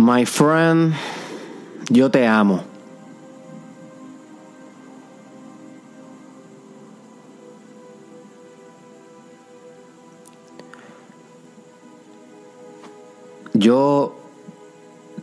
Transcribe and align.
My 0.00 0.24
friend, 0.24 0.94
yo 1.90 2.10
te 2.10 2.26
amo. 2.26 2.62
Yo 13.52 14.16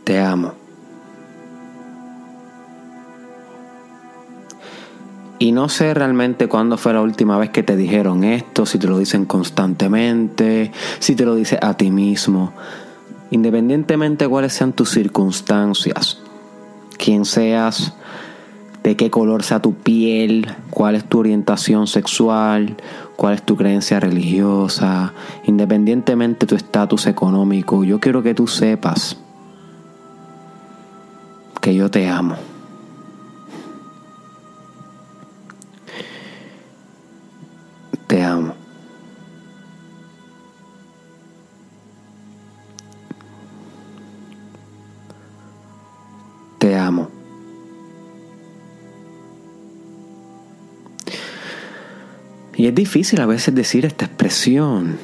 te 0.04 0.20
amo. 0.20 0.52
Y 5.40 5.50
no 5.50 5.68
sé 5.68 5.92
realmente 5.92 6.46
cuándo 6.46 6.76
fue 6.76 6.92
la 6.92 7.00
última 7.00 7.36
vez 7.36 7.50
que 7.50 7.64
te 7.64 7.74
dijeron 7.74 8.22
esto, 8.22 8.64
si 8.64 8.78
te 8.78 8.86
lo 8.86 8.98
dicen 8.98 9.24
constantemente, 9.24 10.70
si 11.00 11.16
te 11.16 11.24
lo 11.24 11.34
dices 11.34 11.58
a 11.62 11.74
ti 11.74 11.90
mismo. 11.90 12.52
Independientemente 13.30 14.24
de 14.24 14.30
cuáles 14.30 14.52
sean 14.52 14.72
tus 14.72 14.90
circunstancias, 14.90 16.18
quién 16.96 17.24
seas, 17.24 17.94
de 18.82 18.96
qué 18.96 19.10
color 19.10 19.42
sea 19.42 19.60
tu 19.60 19.74
piel, 19.74 20.46
cuál 20.70 20.94
es 20.94 21.04
tu 21.04 21.18
orientación 21.18 21.86
sexual, 21.86 22.76
cuál 23.16 23.34
es 23.34 23.42
tu 23.42 23.56
creencia 23.56 24.00
religiosa, 24.00 25.12
independientemente 25.44 26.46
de 26.46 26.50
tu 26.50 26.54
estatus 26.54 27.06
económico, 27.06 27.84
yo 27.84 28.00
quiero 28.00 28.22
que 28.22 28.34
tú 28.34 28.46
sepas 28.46 29.16
que 31.60 31.74
yo 31.74 31.90
te 31.90 32.08
amo. 32.08 32.36
Y 52.58 52.66
es 52.66 52.74
difícil 52.74 53.20
a 53.20 53.26
veces 53.26 53.54
decir 53.54 53.86
esta 53.86 54.04
expresión. 54.04 54.98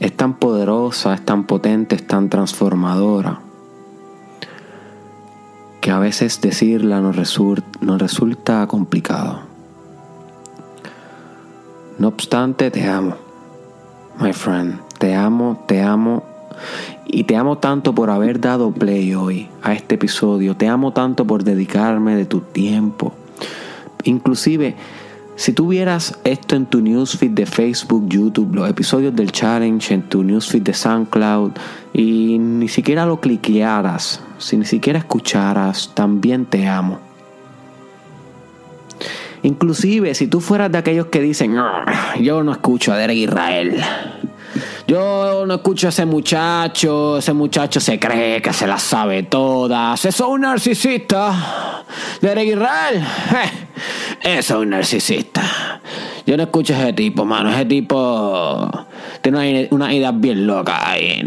Es 0.00 0.16
tan 0.16 0.38
poderosa, 0.38 1.12
es 1.12 1.22
tan 1.22 1.44
potente, 1.44 1.94
es 1.96 2.06
tan 2.06 2.30
transformadora, 2.30 3.40
que 5.82 5.90
a 5.90 5.98
veces 5.98 6.40
decirla 6.40 7.02
nos, 7.02 7.14
resulta 7.14 8.66
complicado. 8.66 9.42
No 11.98 12.08
obstante, 12.08 12.70
te 12.70 12.88
amo, 12.88 13.16
my 14.18 14.32
friend. 14.32 14.80
Te 14.98 15.14
amo, 15.14 15.62
te 15.68 15.82
amo. 15.82 16.24
Y 17.06 17.24
te 17.24 17.36
amo 17.36 17.58
tanto 17.58 17.94
por 17.94 18.08
haber 18.08 18.40
dado 18.40 18.72
play 18.72 19.14
hoy 19.14 19.50
a 19.62 19.74
este 19.74 19.96
episodio. 19.96 20.56
Te 20.56 20.68
amo 20.68 20.94
tanto 20.94 21.26
por 21.26 21.44
dedicarme 21.44 22.16
de 22.16 22.24
tu 22.24 22.40
tiempo. 22.40 23.12
Inclusive, 24.04 24.74
si 25.40 25.54
tuvieras 25.54 26.18
esto 26.24 26.54
en 26.54 26.66
tu 26.66 26.82
newsfeed 26.82 27.30
de 27.30 27.46
Facebook, 27.46 28.06
YouTube, 28.10 28.56
los 28.56 28.68
episodios 28.68 29.16
del 29.16 29.32
challenge 29.32 29.94
en 29.94 30.02
tu 30.02 30.22
newsfeed 30.22 30.60
de 30.60 30.74
SoundCloud 30.74 31.52
y 31.94 32.36
ni 32.38 32.68
siquiera 32.68 33.06
lo 33.06 33.20
cliquearas, 33.20 34.20
si 34.36 34.58
ni 34.58 34.66
siquiera 34.66 34.98
escucharas, 34.98 35.92
también 35.94 36.44
te 36.44 36.68
amo. 36.68 36.98
Inclusive 39.42 40.14
si 40.14 40.26
tú 40.26 40.42
fueras 40.42 40.70
de 40.70 40.76
aquellos 40.76 41.06
que 41.06 41.22
dicen, 41.22 41.56
yo 42.20 42.42
no 42.42 42.52
escucho 42.52 42.92
a 42.92 42.98
Derek 42.98 43.16
Israel. 43.16 43.82
Yo 44.86 45.44
no 45.46 45.54
escucho 45.54 45.86
a 45.86 45.90
ese 45.90 46.04
muchacho, 46.04 47.18
ese 47.18 47.32
muchacho 47.32 47.80
se 47.80 47.98
cree 47.98 48.42
que 48.42 48.52
se 48.52 48.66
las 48.66 48.82
sabe 48.82 49.24
todas. 49.24 50.04
Eso 50.04 50.24
es 50.24 50.30
un 50.30 50.40
narcisista. 50.42 51.84
Derek 52.20 52.48
Israel, 52.48 52.96
eh, 54.22 54.38
eso 54.38 54.54
es 54.54 54.60
un 54.62 54.70
narcisista. 54.70 55.80
Yo 56.26 56.36
no 56.36 56.44
escucho 56.44 56.74
a 56.74 56.82
ese 56.82 56.92
tipo, 56.92 57.24
mano. 57.24 57.50
Ese 57.50 57.64
tipo 57.64 58.70
tiene 59.22 59.68
una, 59.70 59.92
idea 59.92 60.12
bien 60.12 60.46
loca 60.46 60.90
ahí. 60.90 61.22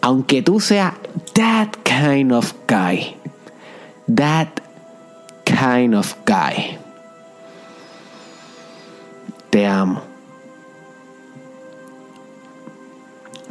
Aunque 0.00 0.42
tú 0.42 0.60
seas 0.60 0.94
that 1.34 1.68
kind 1.84 2.32
of 2.32 2.52
guy. 2.66 3.16
That 4.14 4.60
kind 5.44 5.94
of 5.94 6.14
guy 6.26 6.78
te 9.52 9.66
amo. 9.66 10.11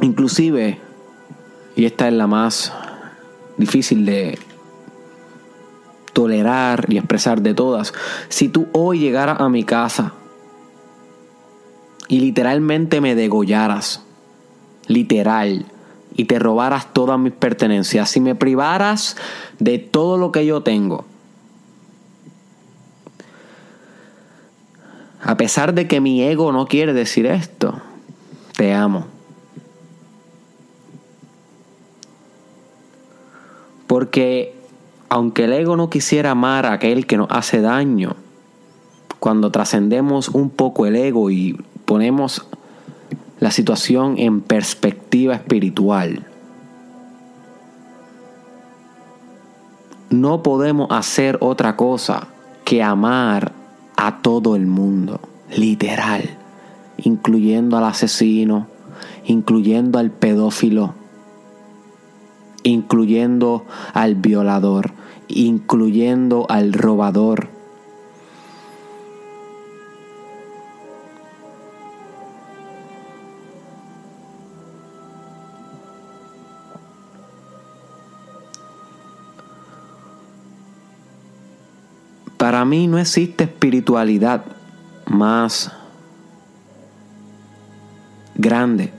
Inclusive, 0.02 0.78
y 1.74 1.86
esta 1.86 2.08
es 2.08 2.14
la 2.14 2.26
más 2.26 2.72
difícil 3.56 4.04
de 4.04 4.38
tolerar 6.12 6.84
y 6.90 6.98
expresar 6.98 7.40
de 7.40 7.54
todas, 7.54 7.94
si 8.28 8.48
tú 8.48 8.68
hoy 8.72 8.98
llegaras 8.98 9.40
a 9.40 9.48
mi 9.48 9.64
casa 9.64 10.12
y 12.08 12.20
literalmente 12.20 13.00
me 13.00 13.14
degollaras, 13.14 14.02
literal, 14.88 15.64
y 16.14 16.26
te 16.26 16.38
robaras 16.38 16.92
todas 16.92 17.18
mis 17.18 17.32
pertenencias, 17.32 18.10
si 18.10 18.20
me 18.20 18.34
privaras 18.34 19.16
de 19.58 19.78
todo 19.78 20.18
lo 20.18 20.30
que 20.30 20.44
yo 20.44 20.62
tengo, 20.62 21.06
A 25.22 25.36
pesar 25.36 25.72
de 25.72 25.86
que 25.86 26.00
mi 26.00 26.22
ego 26.22 26.50
no 26.50 26.66
quiere 26.66 26.92
decir 26.92 27.26
esto, 27.26 27.80
te 28.56 28.74
amo. 28.74 29.06
Porque 33.92 34.54
aunque 35.10 35.44
el 35.44 35.52
ego 35.52 35.76
no 35.76 35.90
quisiera 35.90 36.30
amar 36.30 36.64
a 36.64 36.72
aquel 36.72 37.04
que 37.06 37.18
nos 37.18 37.26
hace 37.30 37.60
daño, 37.60 38.16
cuando 39.18 39.50
trascendemos 39.50 40.30
un 40.30 40.48
poco 40.48 40.86
el 40.86 40.96
ego 40.96 41.30
y 41.30 41.62
ponemos 41.84 42.46
la 43.38 43.50
situación 43.50 44.14
en 44.16 44.40
perspectiva 44.40 45.34
espiritual, 45.34 46.24
no 50.08 50.42
podemos 50.42 50.90
hacer 50.90 51.36
otra 51.42 51.76
cosa 51.76 52.28
que 52.64 52.82
amar 52.82 53.52
a 53.98 54.22
todo 54.22 54.56
el 54.56 54.64
mundo, 54.66 55.20
literal, 55.54 56.30
incluyendo 56.96 57.76
al 57.76 57.84
asesino, 57.84 58.68
incluyendo 59.26 59.98
al 59.98 60.10
pedófilo, 60.10 60.94
incluyendo 62.62 63.64
al 63.92 64.14
violador, 64.14 64.92
incluyendo 65.28 66.46
al 66.48 66.72
robador. 66.72 67.48
Para 82.36 82.64
mí 82.64 82.88
no 82.88 82.98
existe 82.98 83.44
espiritualidad 83.44 84.44
más 85.06 85.70
grande 88.34 88.92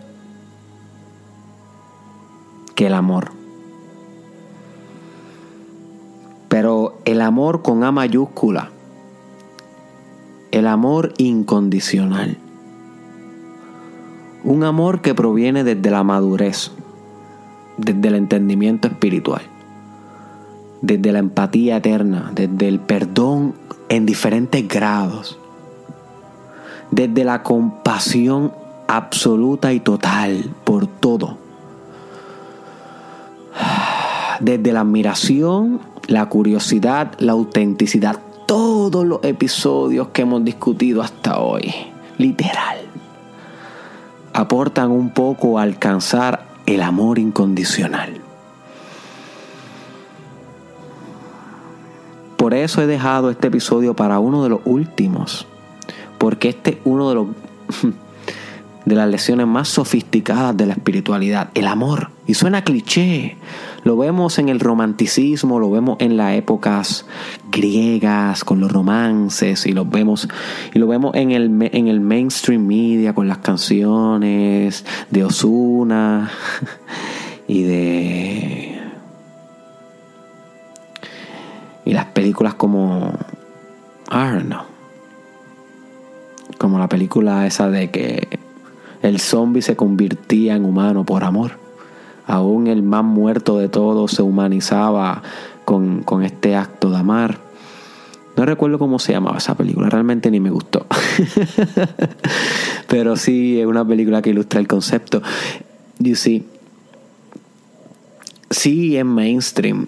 que 2.75 2.87
el 2.87 2.93
amor. 2.93 3.42
El 7.05 7.21
amor 7.21 7.61
con 7.61 7.83
A 7.83 7.91
mayúscula, 7.91 8.71
el 10.51 10.67
amor 10.67 11.13
incondicional, 11.17 12.37
un 14.43 14.63
amor 14.63 15.01
que 15.01 15.15
proviene 15.15 15.63
desde 15.63 15.89
la 15.89 16.03
madurez, 16.03 16.71
desde 17.77 18.07
el 18.07 18.15
entendimiento 18.15 18.87
espiritual 18.87 19.41
desde 20.83 21.13
la 21.13 21.19
empatía 21.19 21.77
eterna, 21.77 22.29
desde 22.35 22.67
el 22.67 22.81
perdón 22.81 23.55
en 23.87 24.05
diferentes 24.05 24.67
grados, 24.67 25.39
desde 26.91 27.23
la 27.23 27.41
compasión 27.41 28.51
absoluta 28.89 29.71
y 29.71 29.79
total 29.79 30.53
por 30.65 30.87
todo, 30.87 31.37
desde 34.41 34.73
la 34.73 34.81
admiración, 34.81 35.79
la 36.07 36.27
curiosidad, 36.27 37.13
la 37.19 37.33
autenticidad, 37.33 38.19
todos 38.45 39.05
los 39.05 39.23
episodios 39.23 40.09
que 40.09 40.23
hemos 40.23 40.43
discutido 40.43 41.01
hasta 41.01 41.39
hoy, 41.39 41.73
literal, 42.17 42.79
aportan 44.33 44.91
un 44.91 45.11
poco 45.11 45.59
a 45.59 45.63
alcanzar 45.63 46.45
el 46.65 46.81
amor 46.81 47.19
incondicional. 47.19 48.21
Por 52.43 52.53
eso 52.53 52.81
he 52.81 52.87
dejado 52.87 53.29
este 53.29 53.47
episodio 53.47 53.95
para 53.95 54.19
uno 54.19 54.43
de 54.43 54.49
los 54.49 54.59
últimos. 54.65 55.47
Porque 56.17 56.49
este 56.49 56.71
es 56.71 56.77
uno 56.83 57.07
de 57.07 57.15
los 57.15 57.27
de 58.85 58.95
las 58.95 59.09
lecciones 59.09 59.47
más 59.47 59.69
sofisticadas 59.69 60.55
de 60.57 60.65
la 60.65 60.73
espiritualidad, 60.73 61.49
el 61.53 61.67
amor. 61.67 62.09
Y 62.27 62.33
suena 62.33 62.63
cliché. 62.63 63.37
Lo 63.83 63.97
vemos 63.97 64.39
en 64.39 64.49
el 64.49 64.59
romanticismo, 64.59 65.59
lo 65.59 65.69
vemos 65.69 65.97
en 65.99 66.15
las 66.15 66.35
épocas 66.35 67.05
griegas 67.51 68.43
con 68.43 68.59
los 68.59 68.71
romances 68.71 69.65
y 69.65 69.73
lo 69.73 69.85
vemos 69.85 70.27
y 70.73 70.79
lo 70.79 70.87
vemos 70.87 71.13
en 71.15 71.31
el 71.31 71.69
en 71.73 71.87
el 71.89 71.99
mainstream 71.99 72.65
media 72.65 73.13
con 73.13 73.27
las 73.27 73.39
canciones 73.39 74.85
de 75.11 75.23
Osuna 75.25 76.31
y 77.47 77.63
de 77.63 78.79
y 81.85 81.93
las 81.93 82.05
películas 82.05 82.53
como 82.53 83.13
I 84.09 84.31
don't 84.31 84.45
know, 84.45 84.61
como 86.57 86.79
la 86.79 86.87
película 86.87 87.45
esa 87.45 87.69
de 87.69 87.91
que 87.91 88.42
el 89.03 89.19
zombie 89.19 89.61
se 89.61 89.75
convertía 89.75 90.55
en 90.55 90.65
humano 90.65 91.05
por 91.05 91.23
amor. 91.23 91.59
Aún 92.25 92.67
el 92.67 92.81
más 92.83 93.03
muerto 93.03 93.59
de 93.59 93.67
todos 93.67 94.11
se 94.11 94.21
humanizaba 94.21 95.21
con, 95.65 96.03
con 96.03 96.23
este 96.23 96.55
acto 96.55 96.89
de 96.89 96.97
amar. 96.97 97.37
No 98.37 98.45
recuerdo 98.45 98.79
cómo 98.79 98.97
se 98.97 99.11
llamaba 99.11 99.37
esa 99.37 99.55
película, 99.55 99.89
realmente 99.89 100.31
ni 100.31 100.39
me 100.39 100.49
gustó. 100.49 100.87
Pero 102.87 103.17
sí 103.17 103.59
es 103.59 103.67
una 103.67 103.85
película 103.85 104.21
que 104.21 104.31
ilustra 104.31 104.59
el 104.59 104.67
concepto. 104.67 105.21
You 105.99 106.15
see, 106.15 106.45
sí 108.49 108.97
es 108.97 109.05
mainstream. 109.05 109.87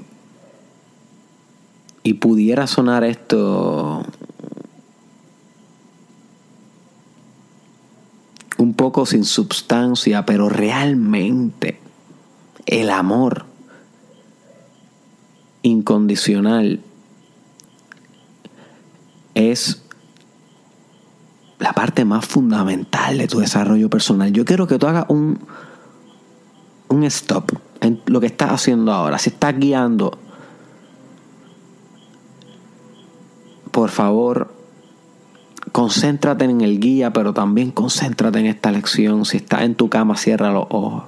Y 2.03 2.15
pudiera 2.15 2.67
sonar 2.67 3.03
esto 3.05 4.05
un 8.57 8.73
poco 8.73 9.05
sin 9.05 9.25
substancia, 9.25 10.25
pero 10.25 10.49
realmente 10.49 11.79
el 12.65 12.89
amor 12.89 13.45
incondicional 15.61 16.81
es 19.33 19.81
la 21.59 21.73
parte 21.73 22.05
más 22.05 22.25
fundamental 22.25 23.17
de 23.17 23.27
tu 23.27 23.39
desarrollo 23.39 23.89
personal. 23.89 24.31
Yo 24.31 24.45
quiero 24.45 24.67
que 24.67 24.77
tú 24.77 24.87
hagas 24.87 25.05
un, 25.09 25.39
un 26.87 27.03
stop 27.03 27.51
en 27.81 28.01
lo 28.05 28.19
que 28.19 28.27
estás 28.27 28.51
haciendo 28.51 28.91
ahora. 28.93 29.17
Si 29.17 29.29
estás 29.29 29.57
guiando, 29.57 30.17
por 33.71 33.89
favor, 33.89 34.54
concéntrate 35.75 36.45
en 36.45 36.61
el 36.61 36.79
guía, 36.79 37.11
pero 37.11 37.33
también 37.33 37.71
concéntrate 37.71 38.39
en 38.39 38.45
esta 38.45 38.71
lección. 38.71 39.25
Si 39.25 39.35
estás 39.35 39.63
en 39.63 39.75
tu 39.75 39.89
cama, 39.89 40.15
cierra 40.15 40.49
los 40.49 40.67
ojos. 40.69 41.03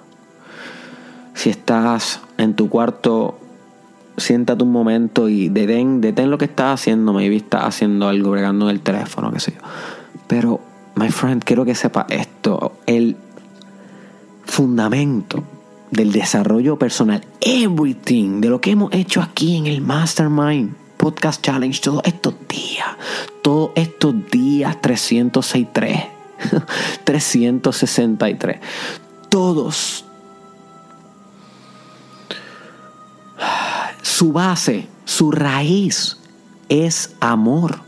Si 1.35 1.49
estás 1.49 2.19
en 2.37 2.53
tu 2.53 2.67
cuarto, 2.67 3.39
siéntate 4.17 4.65
un 4.65 4.73
momento 4.73 5.29
y 5.29 5.47
detén, 5.47 6.01
detén 6.01 6.29
lo 6.29 6.37
que 6.37 6.43
estás 6.43 6.81
haciendo. 6.81 7.13
Maybe 7.13 7.37
estás 7.37 7.63
haciendo 7.63 8.09
algo, 8.09 8.31
bregando 8.31 8.69
en 8.69 8.75
el 8.75 8.81
teléfono, 8.81 9.31
qué 9.31 9.39
sé 9.39 9.53
yo. 9.53 9.61
Pero, 10.27 10.59
my 10.95 11.11
friend, 11.11 11.45
quiero 11.45 11.63
que 11.63 11.73
sepa 11.73 12.05
esto. 12.09 12.73
El 12.87 13.15
fundamento 14.43 15.45
del 15.91 16.11
desarrollo 16.11 16.77
personal, 16.77 17.23
everything, 17.39 18.41
de 18.41 18.49
lo 18.49 18.59
que 18.59 18.71
hemos 18.71 18.93
hecho 18.93 19.21
aquí 19.21 19.55
en 19.55 19.67
el 19.67 19.79
Mastermind 19.79 20.75
Podcast 20.97 21.41
Challenge 21.41 21.79
todos 21.79 22.01
estos 22.03 22.33
días, 22.49 22.66
todos 23.47 23.71
estos 23.75 24.13
días 24.29 24.81
363, 24.81 26.03
363, 27.05 28.57
todos. 29.29 30.03
Su 34.01 34.33
base, 34.33 34.89
su 35.05 35.31
raíz 35.31 36.17
es 36.67 37.15
amor. 37.21 37.79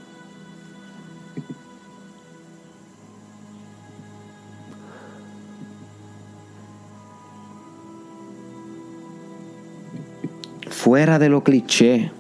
Fuera 10.69 11.19
de 11.19 11.27
lo 11.27 11.44
cliché, 11.44 12.13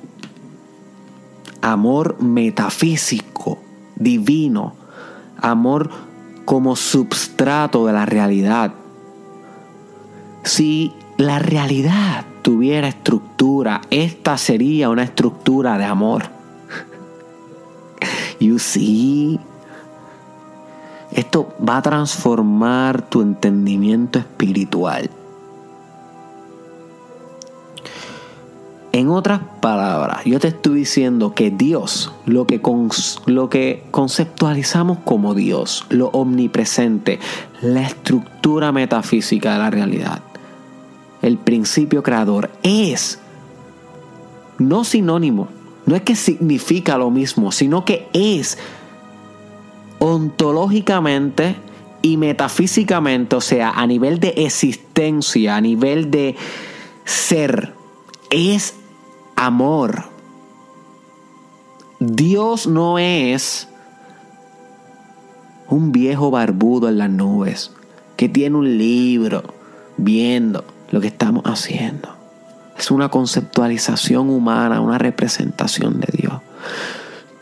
amor 1.61 2.21
metafísico, 2.21 3.59
divino, 3.95 4.73
amor 5.41 5.89
como 6.45 6.75
substrato 6.75 7.85
de 7.85 7.93
la 7.93 8.05
realidad. 8.05 8.73
Si 10.43 10.93
la 11.17 11.39
realidad 11.39 12.25
tuviera 12.41 12.87
estructura, 12.87 13.81
esta 13.89 14.37
sería 14.37 14.89
una 14.89 15.03
estructura 15.03 15.77
de 15.77 15.85
amor. 15.85 16.23
You 18.39 18.57
see, 18.57 19.37
esto 21.11 21.53
va 21.67 21.77
a 21.77 21.81
transformar 21.81 23.01
tu 23.01 23.21
entendimiento 23.21 24.17
espiritual. 24.19 25.09
Otras 29.11 29.41
palabras, 29.59 30.23
yo 30.25 30.39
te 30.39 30.49
estoy 30.49 30.79
diciendo 30.79 31.33
que 31.33 31.49
Dios, 31.49 32.11
lo 32.25 32.45
que, 32.45 32.61
lo 33.25 33.49
que 33.49 33.83
conceptualizamos 33.91 34.99
como 34.99 35.33
Dios, 35.33 35.85
lo 35.89 36.09
omnipresente, 36.09 37.19
la 37.61 37.81
estructura 37.81 38.71
metafísica 38.71 39.53
de 39.53 39.59
la 39.59 39.69
realidad, 39.69 40.21
el 41.21 41.37
principio 41.37 42.03
creador, 42.03 42.51
es 42.61 43.19
no 44.59 44.83
sinónimo, 44.83 45.47
no 45.85 45.95
es 45.95 46.03
que 46.03 46.15
significa 46.15 46.97
lo 46.97 47.09
mismo, 47.09 47.51
sino 47.51 47.85
que 47.85 48.07
es 48.13 48.57
ontológicamente 49.97 51.55
y 52.01 52.17
metafísicamente, 52.17 53.35
o 53.35 53.41
sea, 53.41 53.71
a 53.71 53.87
nivel 53.87 54.19
de 54.19 54.29
existencia, 54.37 55.55
a 55.55 55.61
nivel 55.61 56.11
de 56.11 56.35
ser, 57.05 57.73
es 58.29 58.75
amor. 59.39 60.03
Dios 61.99 62.67
no 62.67 62.99
es 62.99 63.67
un 65.67 65.91
viejo 65.91 66.29
barbudo 66.29 66.89
en 66.89 66.97
las 66.97 67.09
nubes 67.09 67.71
que 68.17 68.27
tiene 68.27 68.57
un 68.57 68.77
libro 68.77 69.43
viendo 69.97 70.65
lo 70.91 70.99
que 70.99 71.07
estamos 71.07 71.43
haciendo. 71.45 72.09
Es 72.77 72.91
una 72.91 73.09
conceptualización 73.09 74.29
humana, 74.29 74.81
una 74.81 74.97
representación 74.97 76.01
de 76.01 76.07
Dios. 76.11 76.33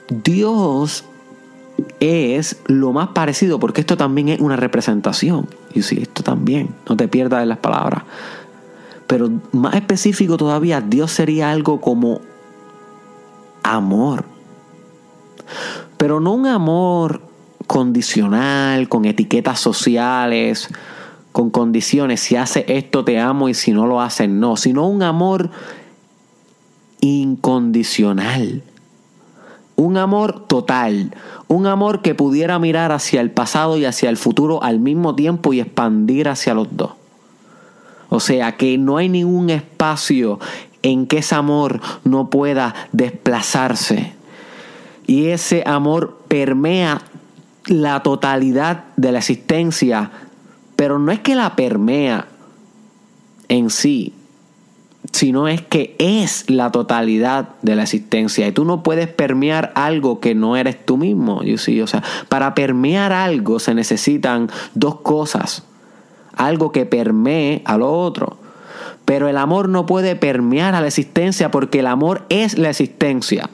Dios 0.10 1.03
es 2.00 2.57
lo 2.67 2.93
más 2.93 3.10
parecido, 3.10 3.60
porque 3.60 3.81
esto 3.81 3.98
también 3.98 4.29
es 4.29 4.39
una 4.39 4.55
representación. 4.55 5.48
Y 5.74 5.81
si 5.81 6.01
esto 6.01 6.22
también, 6.24 6.69
no 6.88 6.95
te 6.95 7.07
pierdas 7.07 7.43
en 7.43 7.50
las 7.50 7.60
palabras. 7.60 8.03
Pero 9.07 9.31
más 9.53 9.75
específico 9.75 10.37
todavía, 10.37 10.81
Dios 10.81 11.11
sería 11.11 11.51
algo 11.51 11.79
como 11.79 12.19
amor. 13.63 14.25
Pero 15.97 16.19
no 16.19 16.33
un 16.33 16.45
amor 16.45 17.21
condicional, 17.65 18.89
con 18.89 19.05
etiquetas 19.05 19.59
sociales, 19.59 20.69
con 21.31 21.49
condiciones. 21.49 22.19
Si 22.19 22.35
hace 22.35 22.65
esto 22.67 23.03
te 23.05 23.19
amo 23.19 23.49
y 23.49 23.53
si 23.53 23.71
no 23.71 23.87
lo 23.87 24.01
haces 24.01 24.29
no. 24.29 24.57
Sino 24.57 24.87
un 24.87 25.03
amor 25.03 25.49
incondicional. 26.99 28.63
Un 29.75 29.97
amor 29.97 30.47
total. 30.47 31.15
Un 31.47 31.67
amor 31.67 32.01
que 32.01 32.15
pudiera 32.15 32.59
mirar 32.59 32.91
hacia 32.91 33.21
el 33.21 33.31
pasado 33.31 33.77
y 33.77 33.85
hacia 33.85 34.09
el 34.09 34.17
futuro 34.17 34.63
al 34.63 34.79
mismo 34.79 35.15
tiempo 35.15 35.53
y 35.53 35.61
expandir 35.61 36.27
hacia 36.27 36.53
los 36.53 36.67
dos. 36.75 36.91
O 38.09 38.19
sea 38.19 38.57
que 38.57 38.77
no 38.77 38.97
hay 38.97 39.09
ningún 39.09 39.49
espacio 39.49 40.39
en 40.81 41.07
que 41.07 41.19
ese 41.19 41.35
amor 41.35 41.81
no 42.03 42.29
pueda 42.29 42.73
desplazarse. 42.91 44.13
Y 45.05 45.27
ese 45.27 45.63
amor 45.65 46.19
permea 46.27 47.01
la 47.65 48.01
totalidad 48.03 48.85
de 48.95 49.11
la 49.11 49.19
existencia, 49.19 50.11
pero 50.75 50.99
no 50.99 51.11
es 51.11 51.19
que 51.19 51.35
la 51.35 51.55
permea 51.55 52.27
en 53.49 53.69
sí, 53.69 54.13
sino 55.11 55.47
es 55.47 55.61
que 55.61 55.95
es 55.99 56.49
la 56.49 56.71
totalidad 56.71 57.49
de 57.61 57.75
la 57.75 57.83
existencia. 57.83 58.47
Y 58.47 58.51
tú 58.51 58.65
no 58.65 58.83
puedes 58.83 59.07
permear 59.07 59.71
algo 59.75 60.19
que 60.19 60.35
no 60.35 60.55
eres 60.57 60.85
tú 60.85 60.97
mismo. 60.97 61.41
O 61.41 61.87
sea, 61.87 62.03
para 62.29 62.55
permear 62.55 63.13
algo 63.13 63.59
se 63.59 63.73
necesitan 63.73 64.49
dos 64.73 65.01
cosas 65.01 65.63
algo 66.38 66.72
que 66.72 66.86
permee 66.86 67.62
a 67.65 67.77
lo 67.77 67.91
otro. 67.91 68.38
Pero 69.06 69.27
el 69.27 69.38
amor 69.38 69.70
no 69.70 69.86
puede 69.86 70.15
permear 70.15 70.75
a 70.75 70.82
la 70.82 70.88
existencia 70.88 71.50
porque 71.51 71.79
el 71.79 71.88
amor 71.88 72.25
es 72.29 72.58
la 72.58 72.70
existencia. 72.70 73.50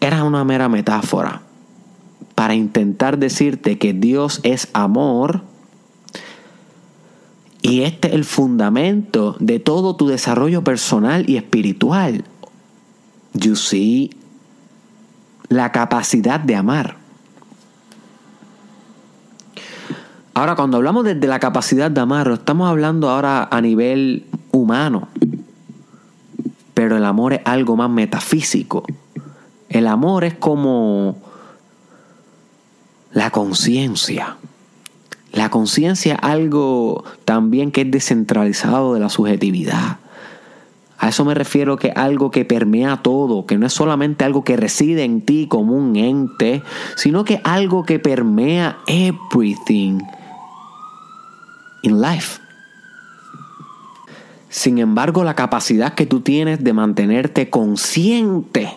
Era 0.00 0.24
una 0.24 0.44
mera 0.44 0.68
metáfora. 0.68 1.42
para 2.36 2.54
intentar 2.54 3.16
decirte 3.18 3.78
que 3.78 3.94
Dios 3.94 4.40
es 4.42 4.68
amor. 4.74 5.40
Y 7.62 7.82
este 7.82 8.08
es 8.08 8.14
el 8.14 8.24
fundamento 8.26 9.36
de 9.40 9.58
todo 9.58 9.96
tu 9.96 10.06
desarrollo 10.06 10.62
personal 10.62 11.28
y 11.28 11.38
espiritual. 11.38 12.24
You 13.32 13.56
see, 13.56 14.10
la 15.48 15.72
capacidad 15.72 16.38
de 16.38 16.56
amar. 16.56 17.05
Ahora, 20.36 20.54
cuando 20.54 20.76
hablamos 20.76 21.02
de, 21.06 21.14
la 21.14 21.40
capacidad 21.40 21.90
de 21.90 21.98
amar, 21.98 22.28
estamos 22.28 22.68
hablando 22.68 23.08
ahora 23.08 23.48
a 23.50 23.58
nivel 23.62 24.26
humano. 24.52 25.08
Pero 26.74 26.98
el 26.98 27.06
amor 27.06 27.32
es 27.32 27.40
algo 27.46 27.74
más 27.74 27.88
metafísico. 27.88 28.84
El 29.70 29.86
amor 29.86 30.24
es 30.24 30.34
como 30.34 31.16
la 33.12 33.30
conciencia. 33.30 34.36
La 35.32 35.48
conciencia 35.48 36.16
es 36.16 36.20
algo 36.20 37.04
también 37.24 37.72
que 37.72 37.80
es 37.80 37.90
descentralizado 37.90 38.92
de 38.92 39.00
la 39.00 39.08
subjetividad. 39.08 40.00
A 40.98 41.08
eso 41.08 41.24
me 41.24 41.34
refiero 41.34 41.78
que 41.78 41.92
algo 41.92 42.30
que 42.30 42.44
permea 42.44 42.98
todo, 42.98 43.46
que 43.46 43.56
no 43.56 43.64
es 43.64 43.72
solamente 43.72 44.26
algo 44.26 44.44
que 44.44 44.58
reside 44.58 45.04
en 45.04 45.22
ti 45.22 45.46
como 45.48 45.72
un 45.72 45.96
ente, 45.96 46.62
sino 46.94 47.24
que 47.24 47.40
algo 47.42 47.84
que 47.84 47.98
permea 47.98 48.76
everything 48.86 50.00
in 51.82 52.00
life. 52.00 52.40
Sin 54.48 54.78
embargo, 54.78 55.22
la 55.22 55.34
capacidad 55.34 55.94
que 55.94 56.06
tú 56.06 56.20
tienes 56.20 56.64
de 56.64 56.72
mantenerte 56.72 57.50
consciente 57.50 58.72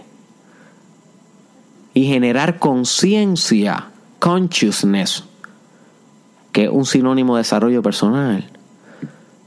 y 1.93 2.05
generar 2.05 2.59
conciencia, 2.59 3.87
consciousness, 4.19 5.23
que 6.51 6.65
es 6.65 6.69
un 6.69 6.85
sinónimo 6.85 7.35
de 7.35 7.41
desarrollo 7.41 7.81
personal. 7.81 8.49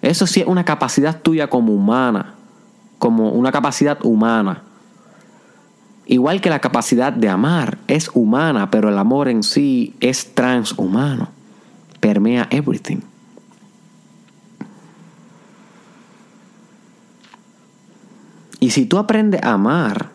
Eso 0.01 0.27
sí 0.27 0.41
es 0.41 0.47
una 0.47 0.65
capacidad 0.65 1.21
tuya 1.21 1.49
como 1.49 1.75
humana, 1.75 2.35
como 2.99 3.31
una 3.33 3.53
capacidad 3.53 3.99
humana. 4.03 4.63
Igual 6.07 6.41
que 6.41 6.51
la 6.51 6.61
capacidad 6.61 7.13
de 7.13 7.29
amar 7.29 7.79
es 7.87 8.11
humana, 8.15 8.71
pero 8.71 8.89
el 8.89 8.99
amor 8.99 9.29
en 9.29 9.43
sí 9.43 9.95
es 10.01 10.35
transhumano. 10.35 11.29
Permea 12.01 12.49
everything. 12.51 13.12
Y 18.63 18.71
si 18.71 18.87
tú 18.87 18.99
aprendes 18.99 19.43
a 19.43 19.55
amar, 19.55 20.11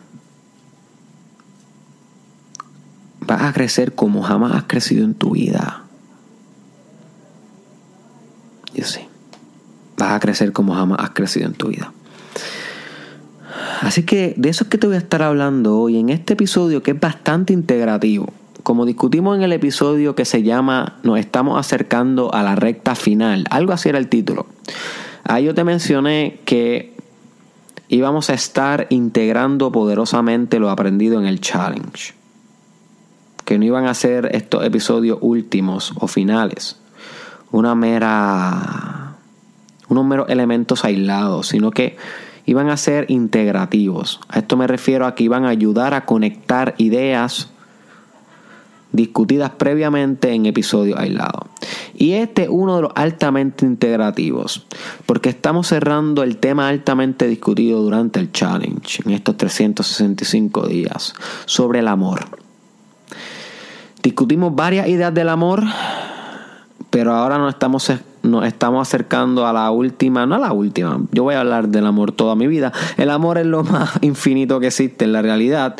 vas 3.20 3.42
a 3.42 3.52
crecer 3.52 3.94
como 3.94 4.22
jamás 4.22 4.54
has 4.54 4.62
crecido 4.62 5.04
en 5.04 5.12
tu 5.12 5.32
vida. 5.32 5.84
Yo 8.72 8.86
sé. 8.86 9.06
Vas 9.98 10.12
a 10.12 10.20
crecer 10.20 10.54
como 10.54 10.74
jamás 10.74 10.98
has 10.98 11.10
crecido 11.10 11.46
en 11.46 11.52
tu 11.52 11.68
vida. 11.68 11.92
Así 13.82 14.04
que 14.04 14.32
de 14.38 14.48
eso 14.48 14.64
es 14.64 14.70
que 14.70 14.78
te 14.78 14.86
voy 14.86 14.96
a 14.96 15.00
estar 15.00 15.20
hablando 15.20 15.78
hoy 15.78 15.98
en 15.98 16.08
este 16.08 16.32
episodio 16.32 16.82
que 16.82 16.92
es 16.92 17.00
bastante 17.00 17.52
integrativo. 17.52 18.32
Como 18.62 18.86
discutimos 18.86 19.36
en 19.36 19.42
el 19.42 19.52
episodio 19.52 20.14
que 20.14 20.24
se 20.24 20.42
llama 20.42 20.96
Nos 21.02 21.18
estamos 21.18 21.60
acercando 21.60 22.32
a 22.32 22.42
la 22.42 22.54
recta 22.54 22.94
final. 22.94 23.44
Algo 23.50 23.74
así 23.74 23.90
era 23.90 23.98
el 23.98 24.08
título. 24.08 24.46
Ahí 25.24 25.44
yo 25.44 25.54
te 25.54 25.64
mencioné 25.64 26.40
que 26.46 26.96
íbamos 27.88 28.30
a 28.30 28.34
estar 28.34 28.86
integrando 28.90 29.72
poderosamente 29.72 30.58
lo 30.58 30.70
aprendido 30.70 31.18
en 31.18 31.26
el 31.26 31.40
challenge. 31.40 32.14
Que 33.44 33.58
no 33.58 33.64
iban 33.64 33.86
a 33.86 33.94
ser 33.94 34.30
estos 34.34 34.64
episodios 34.64 35.18
últimos 35.20 35.94
o 35.96 36.06
finales, 36.06 36.78
una 37.50 37.74
mera, 37.74 39.14
unos 39.88 40.04
meros 40.04 40.28
elementos 40.28 40.84
aislados, 40.84 41.48
sino 41.48 41.70
que 41.70 41.96
iban 42.44 42.68
a 42.68 42.76
ser 42.76 43.10
integrativos. 43.10 44.20
A 44.28 44.40
esto 44.40 44.56
me 44.56 44.66
refiero 44.66 45.06
a 45.06 45.14
que 45.14 45.24
iban 45.24 45.46
a 45.46 45.48
ayudar 45.48 45.94
a 45.94 46.04
conectar 46.04 46.74
ideas 46.76 47.50
discutidas 48.92 49.50
previamente 49.50 50.32
en 50.32 50.46
episodios 50.46 50.98
aislados. 50.98 51.42
Y 51.94 52.12
este 52.12 52.44
es 52.44 52.48
uno 52.48 52.76
de 52.76 52.82
los 52.82 52.92
altamente 52.94 53.66
integrativos, 53.66 54.66
porque 55.04 55.28
estamos 55.28 55.66
cerrando 55.66 56.22
el 56.22 56.36
tema 56.36 56.68
altamente 56.68 57.26
discutido 57.26 57.82
durante 57.82 58.20
el 58.20 58.32
challenge, 58.32 59.02
en 59.04 59.12
estos 59.12 59.36
365 59.36 60.66
días, 60.66 61.14
sobre 61.44 61.80
el 61.80 61.88
amor. 61.88 62.26
Discutimos 64.02 64.54
varias 64.54 64.88
ideas 64.88 65.12
del 65.12 65.28
amor, 65.28 65.64
pero 66.90 67.12
ahora 67.12 67.36
nos 67.36 67.52
estamos, 67.52 67.92
nos 68.22 68.46
estamos 68.46 68.86
acercando 68.86 69.46
a 69.46 69.52
la 69.52 69.70
última, 69.70 70.24
no 70.24 70.36
a 70.36 70.38
la 70.38 70.52
última, 70.52 71.00
yo 71.12 71.24
voy 71.24 71.34
a 71.34 71.40
hablar 71.40 71.68
del 71.68 71.84
amor 71.84 72.12
toda 72.12 72.34
mi 72.36 72.46
vida. 72.46 72.72
El 72.96 73.10
amor 73.10 73.38
es 73.38 73.46
lo 73.46 73.64
más 73.64 73.98
infinito 74.02 74.60
que 74.60 74.68
existe 74.68 75.04
en 75.04 75.12
la 75.12 75.20
realidad. 75.20 75.76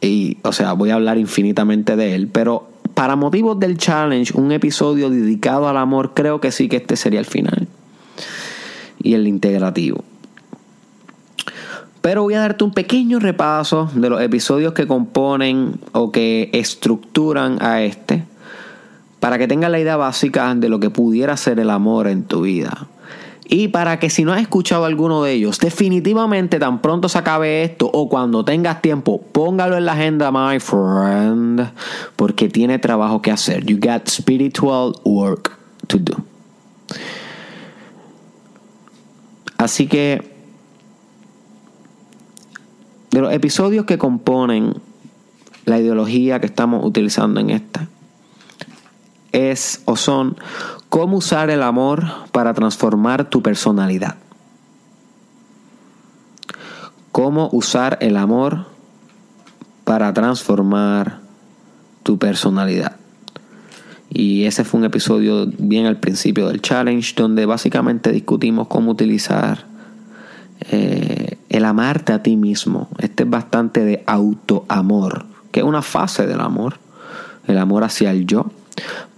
Y, 0.00 0.38
o 0.42 0.52
sea, 0.52 0.72
voy 0.74 0.90
a 0.90 0.94
hablar 0.94 1.18
infinitamente 1.18 1.96
de 1.96 2.14
él, 2.14 2.28
pero 2.28 2.68
para 2.94 3.16
motivos 3.16 3.58
del 3.58 3.78
challenge, 3.78 4.32
un 4.36 4.52
episodio 4.52 5.10
dedicado 5.10 5.68
al 5.68 5.76
amor, 5.76 6.14
creo 6.14 6.40
que 6.40 6.50
sí 6.50 6.68
que 6.68 6.76
este 6.76 6.96
sería 6.96 7.20
el 7.20 7.26
final. 7.26 7.68
Y 9.00 9.14
el 9.14 9.28
integrativo. 9.28 10.04
Pero 12.00 12.22
voy 12.22 12.34
a 12.34 12.40
darte 12.40 12.64
un 12.64 12.72
pequeño 12.72 13.18
repaso 13.18 13.90
de 13.94 14.08
los 14.08 14.20
episodios 14.20 14.72
que 14.72 14.86
componen 14.86 15.80
o 15.92 16.10
que 16.10 16.50
estructuran 16.52 17.62
a 17.62 17.82
este, 17.82 18.24
para 19.20 19.38
que 19.38 19.46
tengas 19.46 19.70
la 19.70 19.80
idea 19.80 19.96
básica 19.96 20.54
de 20.54 20.68
lo 20.68 20.80
que 20.80 20.90
pudiera 20.90 21.36
ser 21.36 21.60
el 21.60 21.70
amor 21.70 22.08
en 22.08 22.24
tu 22.24 22.42
vida. 22.42 22.88
Y 23.50 23.68
para 23.68 23.98
que 23.98 24.10
si 24.10 24.24
no 24.24 24.34
has 24.34 24.42
escuchado 24.42 24.84
alguno 24.84 25.22
de 25.22 25.32
ellos, 25.32 25.58
definitivamente 25.58 26.58
tan 26.58 26.82
pronto 26.82 27.08
se 27.08 27.16
acabe 27.16 27.64
esto 27.64 27.90
o 27.90 28.10
cuando 28.10 28.44
tengas 28.44 28.82
tiempo, 28.82 29.22
póngalo 29.32 29.78
en 29.78 29.86
la 29.86 29.92
agenda, 29.92 30.30
my 30.30 30.60
friend, 30.60 31.70
porque 32.16 32.50
tiene 32.50 32.78
trabajo 32.78 33.22
que 33.22 33.30
hacer. 33.30 33.64
You 33.64 33.78
got 33.80 34.06
spiritual 34.08 34.92
work 35.02 35.56
to 35.86 35.98
do. 35.98 36.16
Así 39.56 39.86
que 39.86 40.30
de 43.10 43.20
los 43.22 43.32
episodios 43.32 43.86
que 43.86 43.96
componen 43.96 44.74
la 45.64 45.80
ideología 45.80 46.38
que 46.38 46.46
estamos 46.46 46.84
utilizando 46.84 47.40
en 47.40 47.48
esta, 47.50 47.88
es 49.32 49.82
o 49.86 49.96
son 49.96 50.36
cómo 50.88 51.18
usar 51.18 51.50
el 51.50 51.62
amor 51.62 52.04
para 52.32 52.54
transformar 52.54 53.28
tu 53.28 53.42
personalidad. 53.42 54.16
Cómo 57.12 57.48
usar 57.52 57.98
el 58.00 58.16
amor 58.16 58.66
para 59.84 60.12
transformar 60.12 61.20
tu 62.02 62.18
personalidad. 62.18 62.96
Y 64.10 64.44
ese 64.44 64.64
fue 64.64 64.80
un 64.80 64.86
episodio 64.86 65.46
bien 65.58 65.86
al 65.86 65.98
principio 65.98 66.48
del 66.48 66.62
challenge 66.62 67.14
donde 67.14 67.44
básicamente 67.44 68.10
discutimos 68.10 68.68
cómo 68.68 68.92
utilizar 68.92 69.66
eh, 70.70 71.36
el 71.50 71.64
amarte 71.64 72.12
a 72.12 72.22
ti 72.22 72.36
mismo. 72.36 72.88
Este 72.98 73.24
es 73.24 73.30
bastante 73.30 73.84
de 73.84 74.02
autoamor, 74.06 75.26
que 75.52 75.60
es 75.60 75.66
una 75.66 75.82
fase 75.82 76.26
del 76.26 76.40
amor, 76.40 76.78
el 77.46 77.58
amor 77.58 77.84
hacia 77.84 78.10
el 78.10 78.26
yo 78.26 78.50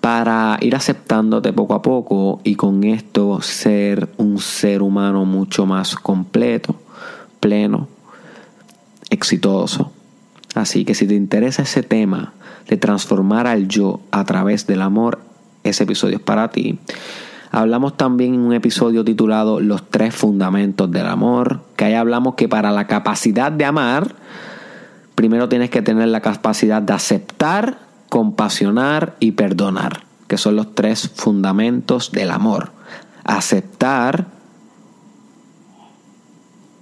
para 0.01 0.59
ir 0.61 0.75
aceptándote 0.75 1.53
poco 1.53 1.75
a 1.75 1.83
poco 1.83 2.41
y 2.45 2.55
con 2.55 2.85
esto 2.85 3.41
ser 3.43 4.09
un 4.17 4.39
ser 4.39 4.83
humano 4.83 5.25
mucho 5.25 5.67
más 5.67 5.95
completo, 5.97 6.75
pleno, 7.41 7.89
exitoso. 9.11 9.93
Así 10.55 10.85
que 10.85 10.95
si 10.95 11.07
te 11.07 11.15
interesa 11.15 11.63
ese 11.63 11.83
tema 11.83 12.33
de 12.69 12.77
transformar 12.77 13.47
al 13.47 13.69
yo 13.69 14.01
a 14.11 14.25
través 14.25 14.67
del 14.67 14.83
amor, 14.83 15.21
ese 15.65 15.85
episodio 15.85 16.17
es 16.17 16.23
para 16.23 16.51
ti. 16.51 16.79
Hablamos 17.53 17.97
también 17.97 18.35
en 18.35 18.41
un 18.41 18.53
episodio 18.53 19.05
titulado 19.05 19.61
Los 19.61 19.91
tres 19.91 20.15
fundamentos 20.15 20.91
del 20.91 21.07
amor, 21.07 21.61
que 21.77 21.87
ahí 21.87 21.95
hablamos 21.95 22.37
que 22.37 22.49
para 22.49 22.71
la 22.71 22.87
capacidad 22.87 23.51
de 23.51 23.65
amar, 23.65 24.15
primero 25.17 25.49
tienes 25.49 25.69
que 25.69 25.83
tener 25.83 26.09
la 26.09 26.21
capacidad 26.21 26.81
de 26.81 26.93
aceptar 26.93 27.90
compasionar 28.11 29.17
y 29.21 29.33
perdonar, 29.33 30.03
que 30.29 30.37
son 30.37 30.57
los 30.57 30.75
tres 30.75 31.09
fundamentos 31.15 32.13
del 32.13 32.31
amor. 32.31 32.73
Aceptar 33.25 34.27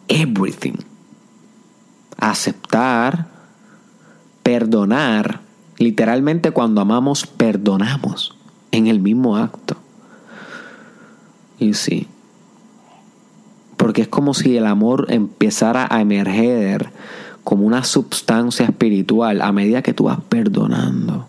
everything. 0.08 0.75
Aceptar, 2.16 3.28
perdonar. 4.42 5.40
Literalmente 5.76 6.50
cuando 6.50 6.80
amamos, 6.80 7.26
perdonamos 7.26 8.35
en 8.73 8.88
el 8.88 8.99
mismo 8.99 9.37
acto. 9.37 9.76
Y 11.58 11.75
sí. 11.75 12.08
Porque 13.76 14.02
es 14.02 14.08
como 14.08 14.35
si 14.35 14.56
el 14.56 14.66
amor 14.66 15.06
empezara 15.11 15.87
a 15.88 16.00
emerger 16.00 16.90
como 17.49 17.64
una 17.64 17.83
sustancia 17.83 18.67
espiritual 18.67 19.40
a 19.40 19.52
medida 19.52 19.81
que 19.81 19.95
tú 19.95 20.05
vas 20.05 20.19
perdonando 20.28 21.28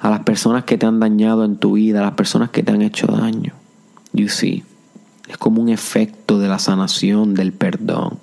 a 0.00 0.10
las 0.10 0.20
personas 0.20 0.64
que 0.64 0.76
te 0.76 0.84
han 0.84 1.00
dañado 1.00 1.46
en 1.46 1.56
tu 1.56 1.72
vida, 1.72 2.00
a 2.00 2.02
las 2.02 2.12
personas 2.12 2.50
que 2.50 2.62
te 2.62 2.72
han 2.72 2.82
hecho 2.82 3.06
daño. 3.06 3.54
You 4.12 4.28
see, 4.28 4.64
es 5.26 5.38
como 5.38 5.62
un 5.62 5.70
efecto 5.70 6.38
de 6.38 6.48
la 6.48 6.58
sanación, 6.58 7.32
del 7.32 7.54
perdón. 7.54 8.18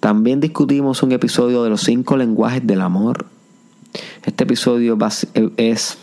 También 0.00 0.38
discutimos 0.40 1.02
un 1.02 1.12
episodio 1.12 1.62
de 1.64 1.70
los 1.70 1.80
cinco 1.80 2.18
lenguajes 2.18 2.66
del 2.66 2.82
amor. 2.82 3.24
Este 4.22 4.44
episodio 4.44 4.98
es 5.56 5.96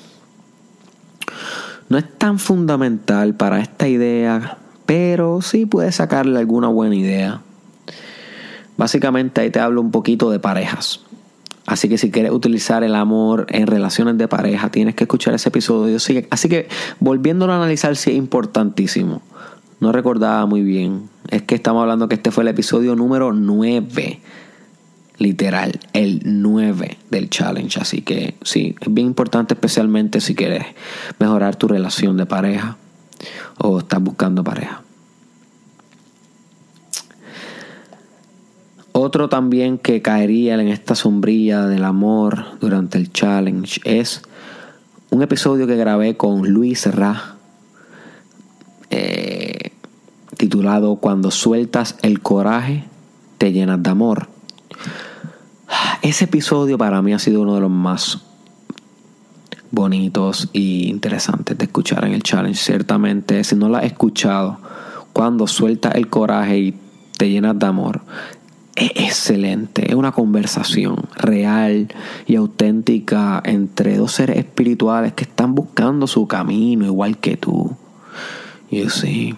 no 1.87 1.99
es 1.99 2.17
tan 2.17 2.39
fundamental 2.39 3.35
para 3.35 3.59
esta 3.59 3.87
idea, 3.87 4.57
pero 4.87 5.43
sí 5.43 5.67
puede 5.67 5.91
sacarle 5.91 6.39
alguna 6.39 6.69
buena 6.69 6.95
idea. 6.95 7.41
Básicamente 8.77 9.41
ahí 9.41 9.49
te 9.49 9.59
hablo 9.59 9.81
un 9.81 9.91
poquito 9.91 10.29
de 10.29 10.39
parejas. 10.39 11.01
Así 11.65 11.89
que 11.89 11.97
si 11.97 12.11
quieres 12.11 12.31
utilizar 12.31 12.83
el 12.83 12.93
amor 12.93 13.47
en 13.49 13.65
relaciones 13.65 14.17
de 14.17 14.27
pareja, 14.27 14.69
tienes 14.69 14.93
que 14.93 15.05
escuchar 15.05 15.33
ese 15.33 15.49
episodio. 15.49 15.97
Así 16.29 16.49
que 16.49 16.67
volviéndolo 16.99 17.53
a 17.53 17.55
analizar, 17.55 17.95
sí 17.95 18.11
es 18.11 18.17
importantísimo. 18.17 19.21
No 19.79 19.91
recordaba 19.91 20.45
muy 20.45 20.61
bien. 20.61 21.09
Es 21.29 21.41
que 21.41 21.55
estamos 21.55 21.81
hablando 21.81 22.07
que 22.07 22.15
este 22.15 22.31
fue 22.31 22.43
el 22.43 22.49
episodio 22.49 22.95
número 22.95 23.33
9. 23.33 24.19
Literal, 25.17 25.79
el 25.93 26.21
9 26.25 26.97
del 27.09 27.29
challenge. 27.29 27.79
Así 27.79 28.01
que 28.01 28.35
sí, 28.43 28.75
es 28.79 28.93
bien 28.93 29.07
importante 29.07 29.55
especialmente 29.55 30.21
si 30.21 30.35
quieres 30.35 30.65
mejorar 31.19 31.55
tu 31.55 31.67
relación 31.67 32.15
de 32.17 32.27
pareja 32.27 32.77
o 33.57 33.79
estás 33.79 34.01
buscando 34.01 34.43
pareja. 34.43 34.84
Otro 39.05 39.29
también 39.29 39.77
que 39.77 40.01
caería 40.01 40.55
en 40.55 40.67
esta 40.67 40.95
sombrilla 40.95 41.67
del 41.67 41.83
amor 41.83 42.57
durante 42.59 42.97
el 42.97 43.13
challenge 43.13 43.79
es 43.83 44.23
un 45.11 45.21
episodio 45.21 45.67
que 45.67 45.75
grabé 45.75 46.17
con 46.17 46.49
Luis 46.49 46.87
Ra, 46.87 47.35
eh, 48.89 49.73
titulado 50.37 50.95
Cuando 50.95 51.29
sueltas 51.29 51.97
el 52.01 52.21
coraje, 52.21 52.85
te 53.37 53.51
llenas 53.51 53.83
de 53.83 53.91
amor. 53.91 54.27
Ese 56.01 56.25
episodio 56.25 56.79
para 56.79 56.99
mí 57.03 57.13
ha 57.13 57.19
sido 57.19 57.41
uno 57.41 57.53
de 57.53 57.61
los 57.61 57.69
más 57.69 58.23
bonitos 59.69 60.49
y 60.51 60.89
interesantes 60.89 61.55
de 61.55 61.65
escuchar 61.65 62.05
en 62.05 62.13
el 62.13 62.23
challenge. 62.23 62.59
Ciertamente, 62.59 63.43
si 63.43 63.55
no 63.55 63.69
lo 63.69 63.77
has 63.77 63.83
escuchado, 63.83 64.57
cuando 65.13 65.45
sueltas 65.45 65.93
el 65.93 66.09
coraje 66.09 66.57
y 66.57 66.79
te 67.19 67.29
llenas 67.29 67.59
de 67.59 67.67
amor, 67.67 68.01
es 68.75 68.91
excelente. 68.95 69.89
Es 69.89 69.95
una 69.95 70.11
conversación 70.11 71.07
real 71.15 71.87
y 72.27 72.35
auténtica 72.35 73.41
entre 73.45 73.97
dos 73.97 74.11
seres 74.11 74.37
espirituales 74.37 75.13
que 75.13 75.23
están 75.23 75.55
buscando 75.55 76.07
su 76.07 76.27
camino 76.27 76.85
igual 76.85 77.17
que 77.17 77.37
tú. 77.37 77.75
Y 78.69 78.89
sí. 78.89 79.35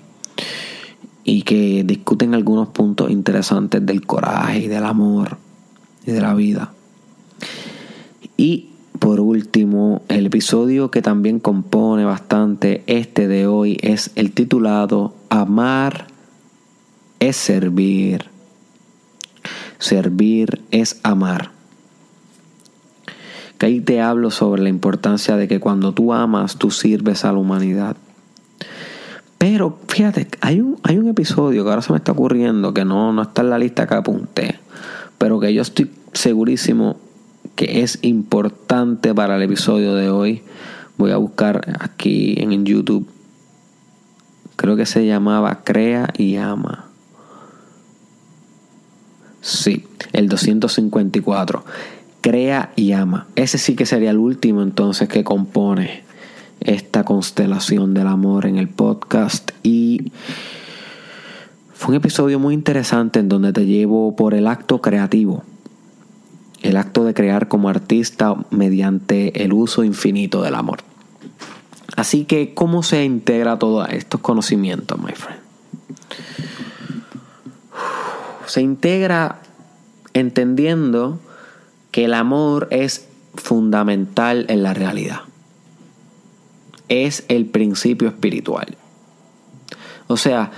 Y 1.24 1.44
que 1.44 1.84
discuten 1.86 2.34
algunos 2.34 2.70
puntos 2.70 3.12
interesantes 3.12 3.86
del 3.86 4.06
coraje 4.06 4.60
y 4.60 4.68
del 4.68 4.86
amor 4.86 5.38
y 6.06 6.12
de 6.12 6.22
la 6.22 6.34
vida. 6.34 6.74
Y 8.38 8.70
por 9.00 9.20
último, 9.20 10.02
el 10.08 10.26
episodio 10.26 10.90
que 10.90 11.04
también 11.04 11.40
compone 11.40 12.06
bastante 12.06 12.84
este 12.88 13.28
de 13.28 13.46
hoy 13.46 13.78
es 13.82 14.12
el 14.16 14.32
titulado 14.32 15.14
Amar 15.30 16.08
es 17.20 17.36
servir. 17.36 18.37
Servir 19.80 20.62
es 20.72 21.00
amar. 21.04 21.52
Que 23.58 23.66
ahí 23.66 23.82
te 23.82 24.02
hablo 24.02 24.32
sobre 24.32 24.62
la 24.62 24.70
importancia 24.70 25.36
de 25.36 25.48
que 25.48 25.60
cuando 25.60 25.94
tú 25.94 26.14
amas, 26.14 26.58
tú 26.58 26.72
sirves 26.72 27.26
a 27.26 27.32
la 27.32 27.40
humanidad. 27.40 27.98
Pero 29.38 29.80
fíjate, 29.88 30.28
hay 30.42 30.62
un, 30.62 30.80
hay 30.84 30.98
un 30.98 31.08
episodio 31.10 31.64
que 31.64 31.70
ahora 31.70 31.82
se 31.82 31.92
me 31.92 31.98
está 31.98 32.12
ocurriendo 32.12 32.74
que 32.74 32.86
no, 32.86 33.14
no 33.14 33.22
está 33.22 33.42
en 33.42 33.50
la 33.52 33.60
lista 33.60 33.88
que 33.88 33.96
apunté, 33.96 34.60
pero 35.18 35.40
que 35.40 35.54
yo 35.54 35.62
estoy 35.62 35.92
segurísimo 36.14 36.98
que 37.56 37.82
es 37.82 38.00
importante 38.02 39.14
para 39.14 39.36
el 39.36 39.44
episodio 39.44 39.96
de 39.96 40.10
hoy. 40.10 40.44
Voy 40.98 41.12
a 41.12 41.18
buscar 41.18 41.76
aquí 41.80 42.36
en 42.38 42.66
YouTube. 42.66 43.08
Creo 44.56 44.76
que 44.76 44.86
se 44.88 45.06
llamaba 45.06 45.64
Crea 45.64 46.12
y 46.18 46.38
Ama. 46.38 46.87
Sí, 49.42 49.86
el 50.14 50.28
254. 50.30 51.64
Crea 52.22 52.72
y 52.76 52.92
ama. 52.92 53.28
Ese 53.36 53.58
sí 53.58 53.76
que 53.76 53.86
sería 53.86 54.12
el 54.12 54.18
último 54.18 54.62
entonces 54.62 55.08
que 55.08 55.24
compone 55.24 56.04
esta 56.60 57.04
constelación 57.04 57.94
del 57.94 58.08
amor 58.08 58.46
en 58.46 58.58
el 58.58 58.68
podcast. 58.68 59.52
Y 59.64 60.12
fue 61.74 61.90
un 61.90 61.96
episodio 61.96 62.40
muy 62.40 62.54
interesante 62.54 63.20
en 63.20 63.30
donde 63.30 63.54
te 63.54 63.66
llevo 63.66 64.16
por 64.16 64.34
el 64.34 64.48
acto 64.48 64.82
creativo. 64.82 65.44
El 66.62 66.76
acto 66.76 67.06
de 67.06 67.14
crear 67.14 67.48
como 67.48 67.70
artista 67.70 68.36
mediante 68.50 69.44
el 69.44 69.54
uso 69.54 69.84
infinito 69.84 70.42
del 70.42 70.56
amor. 70.56 70.80
Así 71.96 72.26
que, 72.26 72.54
¿cómo 72.54 72.84
se 72.84 73.04
integra 73.06 73.58
todos 73.58 73.88
estos 73.90 74.22
conocimientos, 74.22 75.00
my 75.00 75.14
friend? 75.14 75.47
Se 78.48 78.62
integra 78.62 79.42
entendiendo 80.14 81.20
que 81.92 82.06
el 82.06 82.14
amor 82.14 82.68
es 82.72 83.08
fundamental 83.36 84.46
en 84.50 84.64
la 84.64 84.74
realidad. 84.74 85.22
Es 86.90 87.26
el 87.28 87.46
principio 87.46 88.08
espiritual. 88.08 88.78
O 90.08 90.18
sea, 90.18 90.52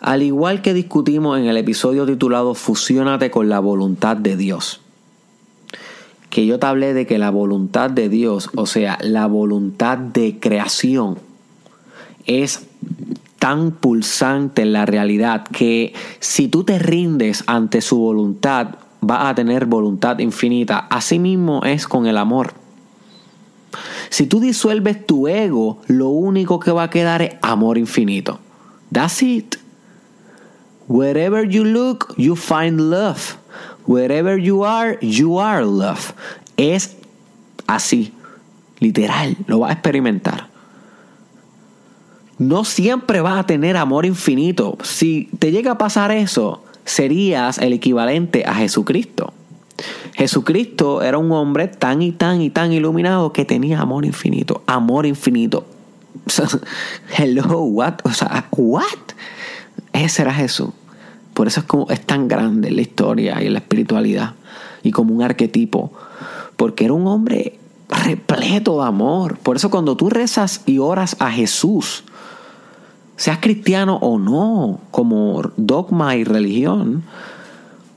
al 0.00 0.22
igual 0.22 0.62
que 0.62 0.74
discutimos 0.74 1.38
en 1.38 1.46
el 1.46 1.56
episodio 1.56 2.06
titulado 2.06 2.54
Fusiónate 2.54 3.30
con 3.30 3.48
la 3.48 3.60
voluntad 3.60 4.16
de 4.16 4.36
Dios, 4.36 4.80
que 6.30 6.46
yo 6.46 6.58
te 6.58 6.66
hablé 6.66 6.94
de 6.94 7.06
que 7.06 7.18
la 7.18 7.30
voluntad 7.30 7.90
de 7.90 8.08
Dios, 8.08 8.50
o 8.56 8.66
sea, 8.66 8.98
la 9.02 9.26
voluntad 9.26 9.98
de 9.98 10.38
creación, 10.40 11.18
es 12.26 12.66
tan 13.46 13.70
pulsante 13.70 14.62
en 14.62 14.72
la 14.72 14.86
realidad 14.86 15.44
que 15.46 15.94
si 16.18 16.48
tú 16.48 16.64
te 16.64 16.80
rindes 16.80 17.44
ante 17.46 17.80
su 17.80 17.96
voluntad, 17.96 18.70
vas 19.00 19.30
a 19.30 19.36
tener 19.36 19.66
voluntad 19.66 20.18
infinita. 20.18 20.88
Asimismo 20.90 21.62
es 21.62 21.86
con 21.86 22.08
el 22.08 22.16
amor. 22.16 22.54
Si 24.10 24.26
tú 24.26 24.40
disuelves 24.40 25.06
tu 25.06 25.28
ego, 25.28 25.78
lo 25.86 26.08
único 26.08 26.58
que 26.58 26.72
va 26.72 26.82
a 26.82 26.90
quedar 26.90 27.22
es 27.22 27.34
amor 27.40 27.78
infinito. 27.78 28.40
That's 28.90 29.22
it. 29.22 29.54
Wherever 30.88 31.48
you 31.48 31.62
look, 31.62 32.14
you 32.16 32.34
find 32.34 32.90
love. 32.90 33.36
Wherever 33.86 34.36
you 34.40 34.64
are, 34.64 34.98
you 35.00 35.38
are 35.38 35.64
love. 35.64 36.14
Es 36.56 36.96
así. 37.68 38.12
Literal. 38.80 39.36
Lo 39.46 39.60
vas 39.60 39.70
a 39.70 39.74
experimentar 39.74 40.55
no 42.38 42.64
siempre 42.64 43.20
vas 43.20 43.38
a 43.38 43.46
tener 43.46 43.76
amor 43.76 44.06
infinito. 44.06 44.76
Si 44.82 45.28
te 45.38 45.52
llega 45.52 45.72
a 45.72 45.78
pasar 45.78 46.10
eso, 46.10 46.62
serías 46.84 47.58
el 47.58 47.72
equivalente 47.72 48.44
a 48.46 48.54
Jesucristo. 48.54 49.32
Jesucristo 50.14 51.02
era 51.02 51.18
un 51.18 51.32
hombre 51.32 51.68
tan 51.68 52.00
y 52.02 52.12
tan 52.12 52.40
y 52.40 52.50
tan 52.50 52.72
iluminado 52.72 53.32
que 53.32 53.44
tenía 53.44 53.80
amor 53.80 54.04
infinito. 54.04 54.62
Amor 54.66 55.06
infinito. 55.06 55.66
Hello, 57.16 57.62
what? 57.62 57.94
O 58.04 58.12
sea, 58.12 58.48
what? 58.52 58.82
Ese 59.92 60.22
era 60.22 60.32
Jesús. 60.32 60.70
Por 61.34 61.48
eso 61.48 61.60
es 61.60 61.66
como 61.66 61.90
es 61.90 62.00
tan 62.00 62.28
grande 62.28 62.70
la 62.70 62.80
historia 62.80 63.42
y 63.42 63.48
la 63.50 63.58
espiritualidad. 63.58 64.34
Y 64.82 64.90
como 64.90 65.14
un 65.14 65.22
arquetipo. 65.22 65.92
Porque 66.56 66.84
era 66.84 66.94
un 66.94 67.06
hombre 67.06 67.58
repleto 67.88 68.80
de 68.80 68.88
amor. 68.88 69.36
Por 69.38 69.56
eso 69.56 69.70
cuando 69.70 69.96
tú 69.96 70.08
rezas 70.08 70.62
y 70.64 70.78
oras 70.78 71.16
a 71.18 71.30
Jesús, 71.30 72.04
seas 73.16 73.38
cristiano 73.38 73.96
o 73.96 74.18
no, 74.18 74.80
como 74.90 75.42
dogma 75.56 76.16
y 76.16 76.24
religión, 76.24 77.02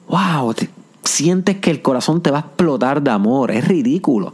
wow, 0.08 0.54
sientes 1.04 1.58
que 1.58 1.72
el 1.72 1.82
corazón 1.82 2.22
te 2.22 2.32
va 2.32 2.38
a 2.38 2.42
explotar 2.42 3.02
de 3.02 3.12
amor, 3.12 3.52
es 3.52 3.68
ridículo. 3.68 4.34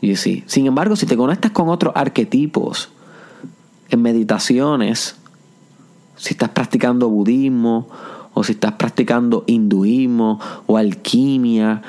Y 0.00 0.16
sí. 0.16 0.44
Sin 0.46 0.66
embargo, 0.66 0.96
si 0.96 1.06
te 1.06 1.16
conectas 1.16 1.52
con 1.52 1.68
otros 1.68 1.94
arquetipos 1.96 2.90
en 3.88 4.02
meditaciones, 4.02 5.16
si 6.16 6.34
estás 6.34 6.50
practicando 6.50 7.08
budismo 7.08 7.88
o 8.34 8.44
si 8.44 8.52
estás 8.52 8.72
practicando 8.72 9.44
hinduismo 9.46 10.40
o 10.66 10.76
alquimia, 10.76 11.82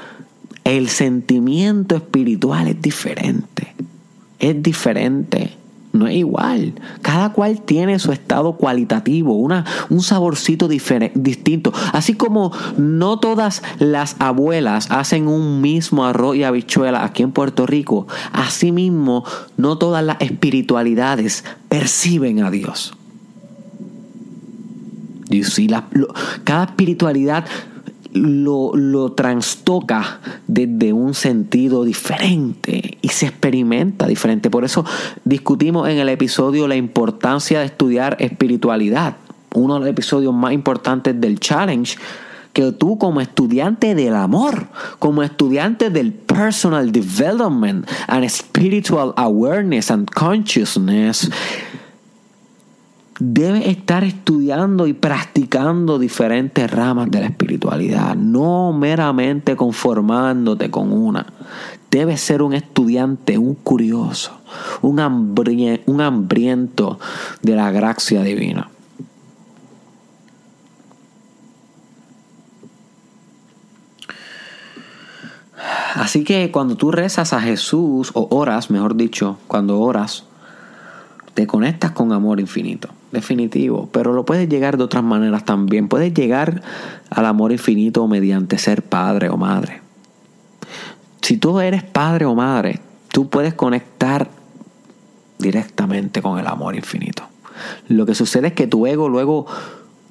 el 0.63 0.89
sentimiento 0.89 1.95
espiritual 1.95 2.67
es 2.67 2.81
diferente. 2.81 3.75
Es 4.39 4.61
diferente. 4.61 5.54
No 5.95 6.07
es 6.07 6.15
igual. 6.15 6.73
Cada 7.01 7.31
cual 7.31 7.61
tiene 7.61 7.99
su 7.99 8.11
estado 8.11 8.53
cualitativo, 8.53 9.33
una, 9.33 9.65
un 9.89 10.01
saborcito 10.01 10.67
distinto. 10.67 11.73
Así 11.93 12.13
como 12.13 12.51
no 12.77 13.19
todas 13.19 13.63
las 13.79 14.15
abuelas 14.19 14.91
hacen 14.91 15.27
un 15.27 15.61
mismo 15.61 16.05
arroz 16.05 16.35
y 16.35 16.43
habichuela 16.43 17.03
aquí 17.03 17.23
en 17.23 17.31
Puerto 17.31 17.65
Rico, 17.65 18.07
asimismo 18.31 19.23
no 19.57 19.77
todas 19.77 20.03
las 20.03 20.17
espiritualidades 20.19 21.43
perciben 21.69 22.43
a 22.43 22.51
Dios. 22.51 22.93
cada 26.43 26.65
espiritualidad 26.65 27.45
lo, 28.15 28.75
lo 28.75 29.11
transtoca 29.11 30.19
desde 30.47 30.93
un 30.93 31.13
sentido 31.13 31.83
diferente 31.83 32.97
y 33.01 33.09
se 33.09 33.27
experimenta 33.27 34.07
diferente. 34.07 34.49
Por 34.49 34.63
eso 34.63 34.85
discutimos 35.23 35.89
en 35.89 35.97
el 35.97 36.09
episodio 36.09 36.67
la 36.67 36.75
importancia 36.75 37.59
de 37.59 37.65
estudiar 37.65 38.15
espiritualidad. 38.19 39.17
Uno 39.53 39.75
de 39.75 39.79
los 39.81 39.89
episodios 39.89 40.33
más 40.33 40.53
importantes 40.53 41.19
del 41.19 41.39
challenge 41.39 41.97
que 42.53 42.71
tú 42.71 42.97
como 42.97 43.19
estudiante 43.19 43.95
del 43.95 44.15
amor, 44.15 44.67
como 44.99 45.23
estudiante 45.23 45.89
del 45.89 46.13
personal 46.13 46.89
development 46.91 47.85
and 48.07 48.27
spiritual 48.29 49.13
awareness 49.17 49.91
and 49.91 50.09
consciousness, 50.09 51.29
debes 53.19 53.67
estar 53.67 54.03
estudiando 54.03 54.87
y 54.87 54.93
practicando 54.93 55.97
diferentes 55.99 56.69
ramas 56.69 57.09
de 57.09 57.21
la 57.21 57.27
espiritualidad, 57.27 58.15
no 58.15 58.73
meramente 58.73 59.55
conformándote 59.55 60.69
con 60.69 60.91
una. 60.91 61.25
Debes 61.89 62.19
ser 62.19 62.41
un 62.41 62.53
estudiante, 62.53 63.37
un 63.37 63.55
curioso, 63.55 64.41
un, 64.81 64.99
un 65.85 66.01
hambriento 66.01 66.99
de 67.41 67.55
la 67.55 67.71
gracia 67.71 68.21
divina. 68.21 68.69
Así 75.95 76.25
que 76.25 76.51
cuando 76.51 76.75
tú 76.75 76.91
rezas 76.91 77.31
a 77.31 77.39
Jesús, 77.39 78.11
o 78.13 78.27
oras, 78.29 78.69
mejor 78.69 78.97
dicho, 78.97 79.37
cuando 79.47 79.79
oras, 79.79 80.25
te 81.33 81.47
conectas 81.47 81.91
con 81.91 82.11
amor 82.11 82.41
infinito 82.41 82.89
definitivo, 83.15 83.89
pero 83.91 84.13
lo 84.13 84.25
puedes 84.25 84.47
llegar 84.47 84.77
de 84.77 84.83
otras 84.83 85.03
maneras 85.03 85.43
también. 85.45 85.87
Puedes 85.87 86.13
llegar 86.13 86.61
al 87.09 87.25
amor 87.25 87.51
infinito 87.51 88.07
mediante 88.07 88.57
ser 88.59 88.83
padre 88.83 89.29
o 89.29 89.37
madre. 89.37 89.81
Si 91.21 91.37
tú 91.37 91.59
eres 91.59 91.83
padre 91.83 92.25
o 92.25 92.35
madre, 92.35 92.79
tú 93.11 93.29
puedes 93.29 93.55
conectar 93.55 94.29
directamente 95.39 96.21
con 96.21 96.37
el 96.37 96.45
amor 96.45 96.75
infinito. 96.75 97.23
Lo 97.87 98.05
que 98.05 98.13
sucede 98.13 98.49
es 98.49 98.53
que 98.53 98.67
tu 98.67 98.85
ego 98.85 99.09
luego 99.09 99.47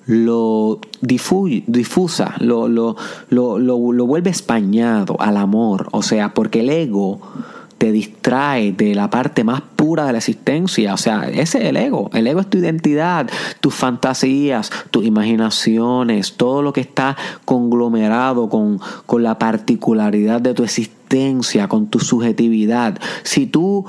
lo 0.07 0.81
difusa, 1.01 2.35
lo, 2.41 2.69
lo, 2.69 2.97
lo, 3.31 3.59
lo, 3.59 4.07
vuelve 4.07 4.31
españado 4.31 5.17
al 5.21 5.37
amor. 5.37 5.89
O 5.93 6.03
sea, 6.03 6.35
porque 6.35 6.61
el 6.61 6.71
ego 6.71 7.21
te 7.85 7.93
distrae 7.93 8.73
de 8.73 8.95
la 8.95 9.11
parte 9.11 9.45
más 9.45 9.61
pura 9.61 10.07
de 10.07 10.13
la 10.13 10.17
existencia. 10.17 10.95
O 10.95 10.97
sea, 10.97 11.29
ese 11.29 11.59
es 11.59 11.65
el 11.67 11.77
ego. 11.77 12.09
El 12.15 12.27
ego 12.27 12.41
es 12.41 12.49
tu 12.49 12.57
identidad, 12.57 13.29
tus 13.61 13.75
fantasías, 13.75 14.71
tus 14.91 15.05
imaginaciones, 15.05 16.39
todo 16.39 16.63
lo 16.63 16.73
que 16.73 16.81
está 16.81 17.15
conglomerado 17.45 18.49
con, 18.49 18.81
con 19.05 19.23
la 19.23 19.39
particularidad 19.39 20.41
de 20.41 20.55
tu 20.55 20.65
existencia, 20.65 21.69
con 21.69 21.89
tu 21.89 22.01
subjetividad. 22.01 22.99
Si 23.23 23.45
tú 23.45 23.85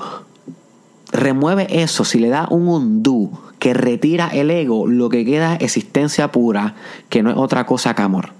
remueves 1.10 1.68
eso, 1.70 2.04
si 2.04 2.18
le 2.18 2.28
das 2.28 2.48
un 2.50 2.68
undo 2.68 3.30
que 3.58 3.72
retira 3.72 4.28
el 4.28 4.50
ego, 4.50 4.86
lo 4.86 5.08
que 5.08 5.24
queda 5.24 5.54
es 5.54 5.62
existencia 5.62 6.30
pura, 6.30 6.74
que 7.08 7.22
no 7.22 7.30
es 7.30 7.38
otra 7.38 7.64
cosa 7.64 7.94
que 7.94 8.02
amor. 8.02 8.34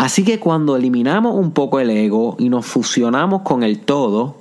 Así 0.00 0.24
que 0.24 0.40
cuando 0.40 0.76
eliminamos 0.76 1.34
un 1.34 1.50
poco 1.50 1.78
el 1.78 1.90
ego 1.90 2.34
y 2.38 2.48
nos 2.48 2.64
fusionamos 2.64 3.42
con 3.42 3.62
el 3.62 3.80
todo, 3.80 4.34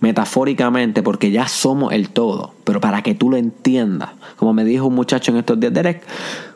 metafóricamente, 0.00 1.00
porque 1.00 1.30
ya 1.30 1.46
somos 1.46 1.92
el 1.92 2.10
todo, 2.10 2.54
pero 2.64 2.80
para 2.80 3.02
que 3.02 3.14
tú 3.14 3.30
lo 3.30 3.36
entiendas, 3.36 4.10
como 4.36 4.52
me 4.52 4.64
dijo 4.64 4.86
un 4.86 4.96
muchacho 4.96 5.30
en 5.30 5.36
estos 5.36 5.60
días, 5.60 5.72
Derek, 5.72 6.02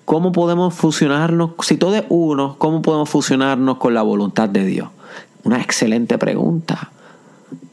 ¿cómo 0.05 0.33
podemos 0.33 0.75
fusionarnos? 0.75 1.53
Si 1.61 1.77
todo 1.77 1.95
es 1.95 2.03
uno, 2.09 2.57
¿cómo 2.59 2.83
podemos 2.83 3.09
fusionarnos 3.09 3.79
con 3.79 3.95
la 3.95 4.03
voluntad 4.03 4.49
de 4.49 4.67
Dios? 4.67 4.88
Una 5.45 5.61
excelente 5.61 6.19
pregunta. 6.19 6.91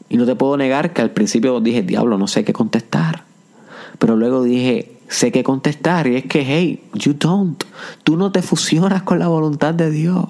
Y 0.08 0.16
no 0.16 0.26
te 0.26 0.36
puedo 0.36 0.56
negar 0.56 0.92
que 0.92 1.02
al 1.02 1.10
principio 1.10 1.58
dije, 1.58 1.82
diablo, 1.82 2.18
no 2.18 2.28
sé 2.28 2.44
qué 2.44 2.52
contestar. 2.52 3.24
Pero 3.98 4.14
luego 4.14 4.44
dije, 4.44 4.99
sé 5.10 5.32
qué 5.32 5.42
contestar 5.42 6.06
y 6.06 6.16
es 6.16 6.24
que, 6.24 6.44
hey, 6.46 6.82
you 6.94 7.14
don't. 7.14 7.62
Tú 8.04 8.16
no 8.16 8.30
te 8.30 8.42
fusionas 8.42 9.02
con 9.02 9.18
la 9.18 9.26
voluntad 9.26 9.74
de 9.74 9.90
Dios. 9.90 10.24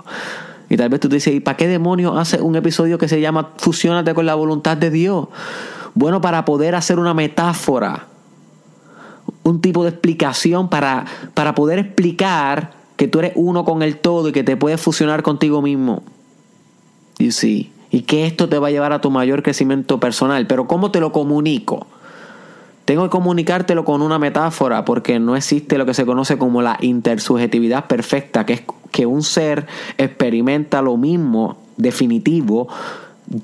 Y 0.71 0.77
tal 0.77 0.89
vez 0.89 1.01
tú 1.01 1.09
te 1.09 1.17
dices, 1.17 1.35
¿y 1.35 1.41
para 1.41 1.57
qué 1.57 1.69
demonios 1.69 2.17
hace 2.17 2.41
un 2.41 2.57
episodio 2.57 2.97
que 2.97 3.07
se 3.07 3.21
llama 3.21 3.51
Fusionate 3.59 4.15
con 4.15 4.25
la 4.25 4.35
voluntad 4.35 4.77
de 4.77 4.91
Dios? 4.91 5.29
Bueno, 5.95 6.21
para 6.21 6.45
poder 6.45 6.75
hacer 6.75 6.99
una 6.99 7.13
metáfora, 7.13 8.07
un 9.43 9.61
tipo 9.61 9.83
de 9.83 9.91
explicación 9.91 10.71
para, 10.71 11.05
para 11.35 11.55
poder 11.55 11.79
explicar 11.79 12.73
que 12.97 13.07
tú 13.07 13.19
eres 13.19 13.33
uno 13.35 13.65
con 13.65 13.83
el 13.83 13.99
todo 13.99 14.29
y 14.29 14.33
que 14.33 14.45
te 14.45 14.57
puedes 14.57 14.81
fusionar 14.81 15.23
contigo 15.23 15.61
mismo. 15.61 16.03
You 17.19 17.33
see? 17.33 17.71
Y 17.91 18.03
que 18.03 18.27
esto 18.27 18.49
te 18.49 18.59
va 18.59 18.69
a 18.69 18.71
llevar 18.71 18.93
a 18.93 19.01
tu 19.01 19.11
mayor 19.11 19.43
crecimiento 19.43 20.01
personal. 20.01 20.47
Pero 20.47 20.67
¿cómo 20.67 20.91
te 20.91 21.01
lo 21.01 21.13
comunico? 21.13 21.87
Tengo 22.91 23.05
que 23.05 23.11
comunicártelo 23.11 23.85
con 23.85 24.03
una 24.03 24.19
metáfora 24.19 24.85
porque 24.85 25.21
no 25.21 25.37
existe 25.37 25.79
lo 25.79 25.87
que 25.87 25.95
se 25.95 26.05
conoce 26.05 26.39
como 26.39 26.61
la 26.61 26.77
intersubjetividad 26.81 27.87
perfecta, 27.87 28.45
que 28.45 28.55
es 28.55 28.63
que 28.91 29.07
un 29.07 29.23
ser 29.23 29.69
experimenta 29.97 30.83
lo 30.83 30.97
mismo 30.97 31.57
definitivo 31.77 32.67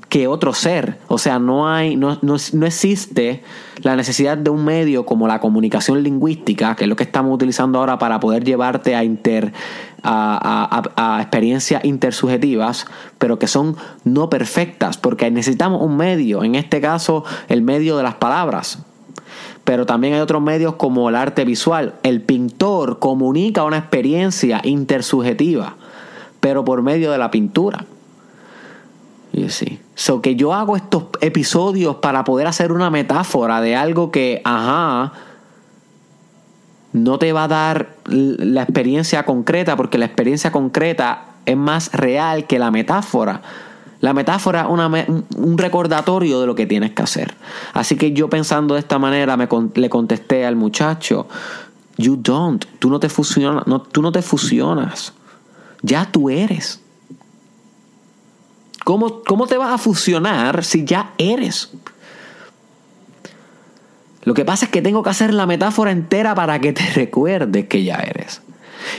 que 0.09 0.26
otro 0.26 0.52
ser. 0.52 0.98
O 1.06 1.18
sea, 1.18 1.38
no 1.38 1.68
hay, 1.68 1.94
no, 1.94 2.18
no, 2.22 2.66
existe 2.66 3.44
la 3.85 3.94
necesidad 3.94 4.37
de 4.37 4.50
un 4.50 4.64
medio 4.64 5.06
como 5.06 5.28
la 5.28 5.38
comunicación 5.38 6.02
lingüística, 6.02 6.74
que 6.74 6.82
es 6.82 6.88
lo 6.88 6.96
que 6.96 7.04
estamos 7.04 7.32
utilizando 7.32 7.78
ahora 7.78 8.00
para 8.00 8.18
poder 8.18 8.42
llevarte 8.42 8.96
a 8.96 9.04
inter 9.04 9.52
a, 10.02 10.82
a, 10.96 11.22
experiencias 11.22 11.85
intersubjetivas, 11.85 12.87
pero 13.18 13.38
que 13.38 13.46
son 13.46 13.76
no 14.02 14.28
perfectas, 14.28 14.98
porque 14.98 15.30
necesitamos 15.30 15.82
un 15.82 15.96
medio, 15.96 16.42
en 16.42 16.56
este 16.56 16.80
caso 16.80 17.22
el 17.48 17.62
medio 17.62 17.96
de 17.96 18.02
las 18.02 18.16
palabras 18.16 18.85
pero 19.66 19.85
también 19.85 20.14
hay 20.14 20.20
otros 20.20 20.40
medios 20.40 20.76
como 20.76 21.09
el 21.09 21.16
arte 21.16 21.44
visual. 21.44 21.94
El 22.05 22.22
pintor 22.22 23.00
comunica 23.00 23.64
una 23.64 23.79
experiencia 23.79 24.61
intersubjetiva, 24.62 25.74
pero 26.38 26.64
por 26.64 26.83
medio 26.83 27.11
de 27.11 27.18
la 27.18 27.33
pintura. 27.33 27.85
Y 29.33 29.50
sí. 29.50 29.81
So 29.96 30.22
que 30.22 30.37
yo 30.37 30.55
hago 30.55 30.76
estos 30.76 31.07
episodios 31.20 31.96
para 31.96 32.22
poder 32.22 32.46
hacer 32.46 32.70
una 32.70 32.90
metáfora 32.90 33.61
de 33.61 33.74
algo 33.74 34.12
que, 34.12 34.40
ajá, 34.44 35.12
no 36.92 37.18
te 37.18 37.33
va 37.33 37.44
a 37.44 37.48
dar 37.48 37.88
la 38.07 38.62
experiencia 38.62 39.24
concreta, 39.24 39.76
porque 39.76 39.98
la 39.98 40.07
experiencia 40.07 40.52
concreta 40.52 41.24
es 41.44 41.57
más 41.57 41.92
real 41.92 42.46
que 42.46 42.61
la 42.61 42.70
metáfora. 42.70 43.42
La 44.07 44.14
metáfora 44.14 44.69
es 44.95 45.09
un 45.37 45.59
recordatorio 45.59 46.40
de 46.40 46.47
lo 46.47 46.55
que 46.55 46.64
tienes 46.64 46.92
que 46.92 47.03
hacer. 47.03 47.35
Así 47.73 47.97
que 47.97 48.12
yo 48.12 48.31
pensando 48.31 48.75
de 48.75 48.81
esta 48.81 49.01
manera 49.01 49.37
le 49.37 49.88
contesté 49.90 50.47
al 50.47 50.55
muchacho, 50.55 51.27
you 51.97 52.16
don't, 52.16 52.64
tú 52.79 52.88
no 52.88 53.01
te 53.01 53.09
fusionas, 53.09 53.66
no, 53.66 53.83
tú 53.83 54.03
no 54.03 54.12
te 54.12 54.23
fusionas, 54.23 55.12
ya 55.83 56.05
tú 56.05 56.31
eres. 56.31 56.81
¿Cómo, 58.85 59.25
¿Cómo 59.25 59.49
te 59.49 59.59
vas 59.59 59.73
a 59.73 59.79
fusionar 59.79 60.62
si 60.62 60.85
ya 60.85 61.12
eres? 61.19 61.73
Lo 64.23 64.35
que 64.35 64.45
pasa 64.45 64.66
es 64.66 64.71
que 64.71 64.83
tengo 64.83 65.03
que 65.03 65.11
hacer 65.11 65.35
la 65.35 65.47
metáfora 65.47 65.90
entera 65.90 66.33
para 66.37 66.61
que 66.61 66.73
te 66.73 66.88
recuerdes 66.95 67.66
que 67.66 67.83
ya 67.83 67.97
eres. 67.97 68.40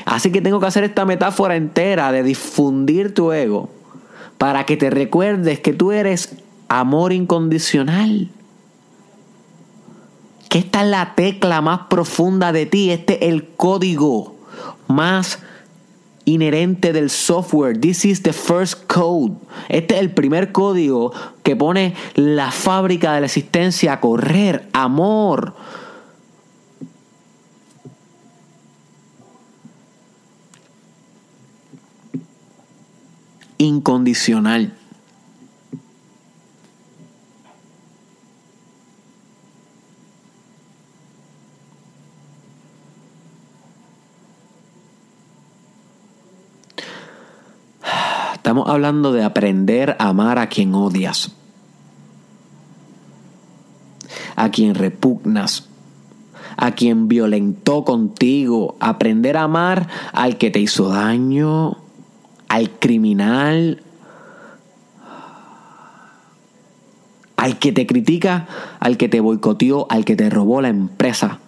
Así 0.04 0.34
que 0.34 0.42
tengo 0.42 0.60
que 0.60 0.66
hacer 0.66 0.84
esta 0.84 1.06
metáfora 1.06 1.56
entera 1.56 2.12
de 2.12 2.24
difundir 2.24 3.14
tu 3.14 3.32
ego 3.32 3.77
para 4.38 4.66
que 4.66 4.78
te 4.78 4.90
recuerdes 4.90 5.60
que 5.60 5.74
tú 5.74 5.92
eres 5.92 6.36
amor 6.68 7.14
incondicional. 7.14 8.30
Que 10.50 10.60
esta 10.60 10.82
es 10.82 10.88
la 10.88 11.16
tecla 11.16 11.62
más 11.62 11.82
profunda 11.90 12.52
de 12.52 12.66
ti, 12.66 12.92
este 12.92 13.26
es 13.26 13.32
el 13.34 13.50
código 13.50 14.36
más 14.88 15.40
inherente 16.28 16.94
del 16.94 17.10
software. 17.10 17.80
This 17.80 18.06
is 18.06 18.22
the 18.22 18.34
first 18.34 18.86
code. 18.88 19.34
Este 19.70 19.96
es 19.96 20.02
el 20.02 20.12
primer 20.12 20.52
código 20.52 21.14
que 21.42 21.56
pone 21.56 21.96
la 22.16 22.52
fábrica 22.52 23.14
de 23.14 23.22
la 23.22 23.26
existencia 23.28 23.94
a 23.94 24.00
correr. 24.02 24.68
Amor. 24.74 25.56
Incondicional. 33.58 34.74
Estamos 48.34 48.70
hablando 48.70 49.12
de 49.12 49.26
aprender 49.26 49.98
a 50.00 50.08
amar 50.08 50.40
a 50.40 50.48
quien 50.48 50.74
odias, 50.74 51.34
a 54.38 54.50
quien 54.52 54.74
repugnas, 54.74 55.68
a 56.56 56.72
quien 56.72 57.10
violentó 57.10 57.84
contigo, 57.84 58.78
aprender 58.80 59.36
a 59.36 59.44
amar 59.44 59.90
al 60.14 60.38
que 60.38 60.50
te 60.50 60.60
hizo 60.60 60.88
daño, 60.88 61.78
al 62.58 62.72
criminal, 62.72 63.84
al 67.36 67.60
que 67.60 67.72
te 67.72 67.86
critica, 67.86 68.48
al 68.80 68.98
que 68.98 69.08
te 69.08 69.20
boicoteó, 69.20 69.86
al 69.92 70.04
que 70.06 70.16
te 70.16 70.32
robó 70.32 70.60
la 70.62 70.70
empresa, 70.70 71.40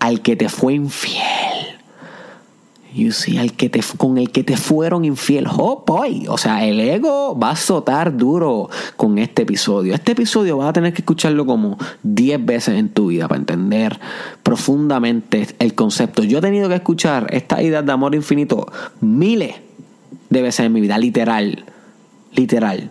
al 0.00 0.20
que 0.20 0.36
te 0.36 0.50
fue 0.50 0.74
infiel. 0.74 1.22
You 2.94 3.12
see, 3.12 3.38
al 3.38 3.54
que 3.54 3.70
te, 3.70 3.80
con 3.96 4.18
el 4.18 4.30
que 4.30 4.44
te 4.44 4.58
fueron 4.58 5.06
infiel. 5.06 5.46
Oh 5.48 5.82
boy. 5.86 6.26
O 6.28 6.36
sea, 6.36 6.66
el 6.66 6.78
ego 6.78 7.38
va 7.38 7.48
a 7.48 7.52
azotar 7.52 8.14
duro 8.14 8.68
con 8.98 9.16
este 9.16 9.42
episodio. 9.42 9.94
Este 9.94 10.12
episodio 10.12 10.58
vas 10.58 10.68
a 10.68 10.72
tener 10.74 10.92
que 10.92 11.00
escucharlo 11.00 11.46
como 11.46 11.78
10 12.02 12.44
veces 12.44 12.78
en 12.78 12.90
tu 12.90 13.06
vida 13.06 13.28
para 13.28 13.40
entender 13.40 13.98
profundamente 14.42 15.48
el 15.58 15.74
concepto. 15.74 16.22
Yo 16.22 16.36
he 16.36 16.42
tenido 16.42 16.68
que 16.68 16.74
escuchar 16.74 17.28
esta 17.30 17.62
idea 17.62 17.80
de 17.80 17.92
amor 17.92 18.14
infinito 18.14 18.70
miles 19.00 19.54
de 20.32 20.42
veces 20.42 20.66
en 20.66 20.72
mi 20.72 20.80
vida. 20.80 20.98
Literal. 20.98 21.64
Literal. 22.32 22.90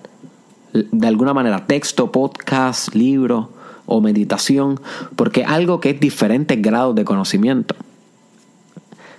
De 0.74 1.08
alguna 1.08 1.34
manera, 1.34 1.66
texto, 1.66 2.12
podcast, 2.12 2.94
libro 2.94 3.50
o 3.86 4.00
meditación. 4.00 4.80
Porque 5.16 5.44
algo 5.44 5.80
que 5.80 5.92
es 5.92 6.00
diferentes 6.00 6.62
grados 6.62 6.96
de 6.96 7.04
conocimiento. 7.04 7.76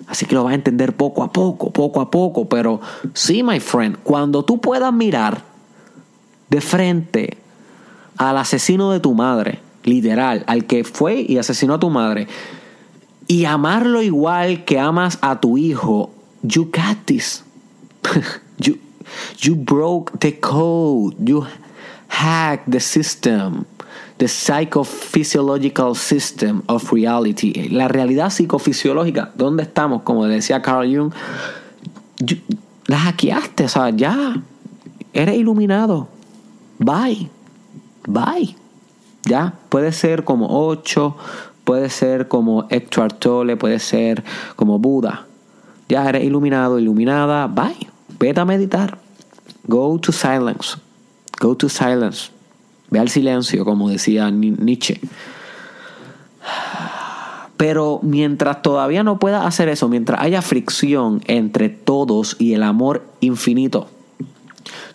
Así 0.07 0.27
que 0.27 0.35
lo 0.35 0.45
vas 0.45 0.53
a 0.53 0.57
entender 0.57 0.95
poco 0.95 1.23
a 1.23 1.33
poco, 1.33 1.73
poco 1.73 2.01
a 2.01 2.11
poco. 2.11 2.49
Pero 2.49 2.81
sí, 3.13 3.43
my 3.43 3.61
friend, 3.61 3.99
cuando 4.03 4.45
tú 4.45 4.61
puedas 4.61 4.93
mirar 4.93 5.43
de 6.49 6.61
frente 6.61 7.39
al 8.17 8.39
asesino 8.39 8.93
de 8.93 9.01
tu 9.01 9.15
madre, 9.15 9.59
literal, 9.85 10.45
al 10.47 10.67
que 10.67 10.85
fue 10.85 11.25
y 11.29 11.39
asesinó 11.39 11.75
a 11.75 11.81
tu 11.81 11.91
madre, 11.91 12.29
y 13.27 13.47
amarlo 13.47 14.03
igual 14.03 14.65
que 14.65 14.79
amas 14.79 15.19
a 15.23 15.41
tu 15.41 15.57
hijo, 15.59 16.11
you. 16.43 16.71
you, 18.59 18.79
you 19.39 19.55
broke 19.55 20.19
the 20.21 20.33
code. 20.33 21.17
You 21.29 21.47
hacked 22.09 22.71
the 22.71 22.81
system 22.81 23.67
the 24.23 24.29
psychophysiological 24.29 25.97
system 25.97 26.63
of 26.69 26.93
reality. 26.93 27.69
La 27.71 27.89
realidad 27.89 28.31
psicofisiológica, 28.31 29.33
¿dónde 29.35 29.65
estamos? 29.65 30.03
Como 30.03 30.27
decía 30.27 30.63
Carl 30.63 30.87
Jung, 30.87 31.13
la 32.87 32.99
hackeaste, 32.99 33.65
o 33.65 33.69
sea, 33.69 33.91
ya, 33.91 34.41
eres 35.13 35.37
iluminado. 35.37 36.07
Bye, 36.79 37.31
bye. 38.07 38.55
Ya, 39.25 39.55
puede 39.69 39.91
ser 39.91 40.23
como 40.23 40.69
Ocho, 40.69 41.17
puede 41.65 41.91
ser 41.91 42.29
como 42.29 42.67
Eckhart 42.71 43.19
Tolle, 43.19 43.57
puede 43.57 43.81
ser 43.81 44.23
como 44.55 44.79
Buda. 44.79 45.27
Ya 45.89 46.09
eres 46.09 46.23
iluminado, 46.23 46.79
iluminada, 46.79 47.49
bye. 47.49 47.92
Vete 48.19 48.41
a 48.41 48.45
meditar. 48.45 48.99
Go 49.67 49.99
to 49.99 50.13
silence. 50.13 50.79
Go 51.41 51.57
to 51.57 51.69
silence. 51.69 52.31
Ve 52.91 52.99
al 52.99 53.09
silencio, 53.09 53.65
como 53.65 53.89
decía 53.89 54.31
Nietzsche. 54.31 55.01
Pero 57.57 58.01
mientras 58.03 58.61
todavía 58.61 59.05
no 59.05 59.19
pueda 59.19 59.47
hacer 59.47 59.69
eso, 59.69 59.89
mientras 59.89 60.21
haya 60.21 60.43
fricción 60.43 61.23
entre 61.27 61.69
todos 61.69 62.37
y 62.39 62.55
el 62.55 62.65
amor 62.65 63.05
infinito, 63.21 63.89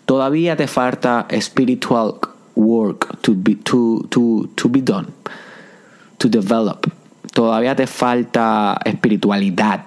todavía 0.04 0.56
te 0.56 0.66
falta 0.66 1.26
spiritual 1.40 2.16
work 2.54 3.20
to 3.22 3.34
be, 3.34 3.54
to, 3.56 4.04
to, 4.10 4.48
to 4.54 4.68
be 4.68 4.82
done, 4.82 5.08
to 6.18 6.28
develop. 6.28 6.86
Todavía 7.32 7.74
te 7.74 7.86
falta 7.86 8.78
espiritualidad, 8.84 9.86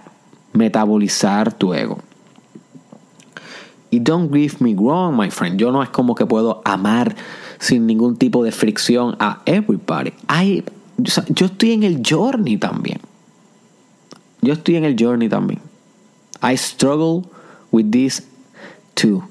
metabolizar 0.53 1.53
tu 1.53 1.73
ego. 1.73 1.99
Y 3.91 3.99
don't 3.99 4.33
give 4.33 4.61
me 4.61 4.73
wrong, 4.73 5.17
my 5.17 5.29
friend. 5.29 5.59
Yo 5.59 5.71
no 5.71 5.83
es 5.83 5.89
como 5.89 6.15
que 6.15 6.25
puedo 6.25 6.61
amar 6.63 7.15
sin 7.59 7.85
ningún 7.85 8.15
tipo 8.15 8.43
de 8.43 8.51
fricción 8.51 9.17
a 9.19 9.41
everybody. 9.45 10.13
yo 10.97 11.45
estoy 11.45 11.73
en 11.73 11.83
el 11.83 12.01
journey 12.01 12.57
también. 12.57 13.01
Yo 14.41 14.53
estoy 14.53 14.77
en 14.77 14.85
el 14.85 14.95
journey 14.97 15.29
también. 15.29 15.59
I 16.41 16.55
struggle 16.55 17.29
with 17.71 17.91
this 17.91 18.23
too. 18.95 19.23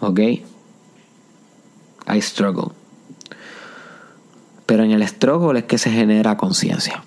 ¿Ok? 0.00 0.20
I 0.20 0.44
struggle. 2.20 2.72
Pero 4.66 4.84
en 4.84 4.92
el 4.92 5.02
struggle 5.08 5.58
es 5.58 5.64
que 5.64 5.78
se 5.78 5.90
genera 5.90 6.36
conciencia. 6.36 7.02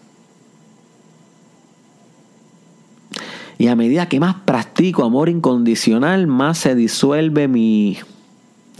Y 3.58 3.68
a 3.68 3.76
medida 3.76 4.10
que 4.10 4.20
más 4.20 4.36
practico 4.46 5.04
amor 5.04 5.30
incondicional, 5.30 6.28
más 6.28 6.58
se 6.58 6.76
disuelve 6.76 7.48
mi 7.48 7.98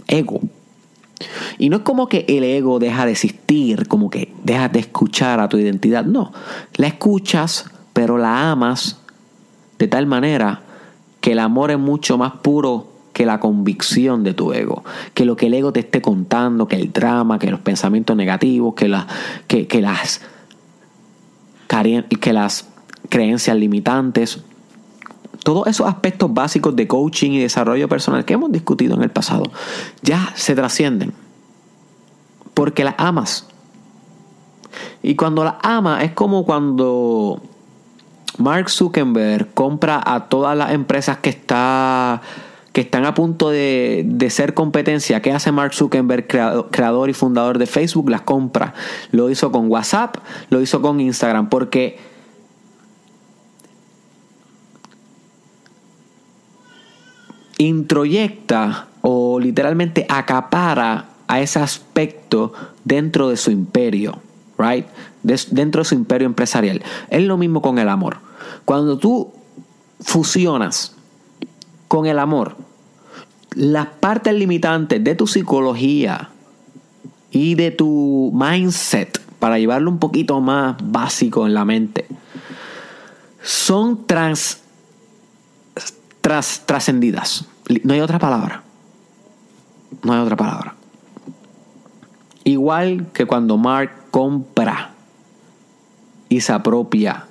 ego. 0.06 0.40
Y 1.58 1.70
no 1.70 1.78
es 1.78 1.82
como 1.82 2.08
que 2.08 2.26
el 2.28 2.44
ego 2.44 2.78
deja 2.78 3.06
de 3.06 3.12
existir, 3.12 3.88
como 3.88 4.10
que 4.10 4.32
dejas 4.44 4.72
de 4.72 4.80
escuchar 4.80 5.40
a 5.40 5.48
tu 5.48 5.56
identidad. 5.56 6.04
No, 6.04 6.32
la 6.74 6.88
escuchas, 6.88 7.70
pero 7.92 8.18
la 8.18 8.50
amas 8.50 9.00
de 9.78 9.88
tal 9.88 10.06
manera 10.06 10.62
que 11.20 11.32
el 11.32 11.38
amor 11.38 11.70
es 11.70 11.78
mucho 11.78 12.18
más 12.18 12.32
puro 12.34 12.92
que 13.12 13.24
la 13.24 13.40
convicción 13.40 14.24
de 14.24 14.34
tu 14.34 14.52
ego, 14.52 14.84
que 15.14 15.24
lo 15.24 15.36
que 15.36 15.46
el 15.46 15.54
ego 15.54 15.72
te 15.72 15.80
esté 15.80 16.02
contando, 16.02 16.68
que 16.68 16.76
el 16.76 16.92
drama, 16.92 17.38
que 17.38 17.50
los 17.50 17.60
pensamientos 17.60 18.14
negativos, 18.14 18.74
que, 18.74 18.94
que, 19.46 19.66
que 19.66 19.80
las, 19.80 20.20
que 21.66 22.32
las 22.34 22.68
creencias 23.08 23.56
limitantes, 23.56 24.40
todos 25.46 25.68
esos 25.68 25.86
aspectos 25.86 26.34
básicos 26.34 26.74
de 26.74 26.88
coaching 26.88 27.30
y 27.30 27.38
desarrollo 27.38 27.88
personal 27.88 28.24
que 28.24 28.34
hemos 28.34 28.50
discutido 28.50 28.96
en 28.96 29.04
el 29.04 29.10
pasado, 29.10 29.44
ya 30.02 30.32
se 30.34 30.56
trascienden 30.56 31.12
porque 32.52 32.82
la 32.82 32.96
amas. 32.98 33.46
Y 35.04 35.14
cuando 35.14 35.44
la 35.44 35.56
ama 35.62 36.02
es 36.02 36.10
como 36.10 36.44
cuando 36.44 37.40
Mark 38.38 38.70
Zuckerberg 38.70 39.54
compra 39.54 40.02
a 40.04 40.28
todas 40.28 40.58
las 40.58 40.72
empresas 40.72 41.18
que, 41.18 41.30
está, 41.30 42.22
que 42.72 42.80
están 42.80 43.04
a 43.04 43.14
punto 43.14 43.48
de, 43.48 44.02
de 44.04 44.30
ser 44.30 44.52
competencia. 44.52 45.22
¿Qué 45.22 45.30
hace 45.30 45.52
Mark 45.52 45.74
Zuckerberg, 45.74 46.26
creador 46.72 47.08
y 47.08 47.12
fundador 47.12 47.58
de 47.58 47.66
Facebook? 47.66 48.10
Las 48.10 48.22
compra. 48.22 48.74
Lo 49.12 49.30
hizo 49.30 49.52
con 49.52 49.70
WhatsApp, 49.70 50.16
lo 50.50 50.60
hizo 50.60 50.82
con 50.82 51.00
Instagram, 51.00 51.50
porque 51.50 52.15
introyecta 57.58 58.88
o 59.02 59.38
literalmente 59.40 60.06
acapara 60.08 61.06
a 61.28 61.40
ese 61.40 61.58
aspecto 61.58 62.52
dentro 62.84 63.28
de 63.28 63.36
su 63.36 63.50
imperio, 63.50 64.18
right? 64.58 64.86
dentro 65.22 65.82
de 65.82 65.84
su 65.84 65.94
imperio 65.94 66.26
empresarial. 66.26 66.82
Es 67.10 67.22
lo 67.22 67.36
mismo 67.36 67.62
con 67.62 67.78
el 67.78 67.88
amor. 67.88 68.18
Cuando 68.64 68.98
tú 68.98 69.32
fusionas 70.00 70.94
con 71.88 72.06
el 72.06 72.18
amor 72.18 72.56
las 73.56 73.86
partes 73.86 74.34
limitantes 74.34 75.02
de 75.02 75.14
tu 75.14 75.26
psicología 75.26 76.28
y 77.30 77.54
de 77.54 77.70
tu 77.70 78.30
mindset, 78.34 79.18
para 79.38 79.58
llevarlo 79.58 79.90
un 79.90 79.98
poquito 79.98 80.40
más 80.40 80.76
básico 80.82 81.46
en 81.46 81.54
la 81.54 81.64
mente, 81.64 82.06
son 83.42 84.06
trans, 84.06 84.60
tras, 86.26 86.64
trascendidas. 86.66 87.44
No 87.84 87.92
hay 87.92 88.00
otra 88.00 88.18
palabra. 88.18 88.64
No 90.02 90.12
hay 90.12 90.18
otra 90.18 90.34
palabra. 90.34 90.74
Igual 92.42 93.06
que 93.12 93.26
cuando 93.26 93.56
Mark 93.56 93.92
compra 94.10 94.90
y 96.28 96.40
se 96.40 96.52
apropia 96.52 97.26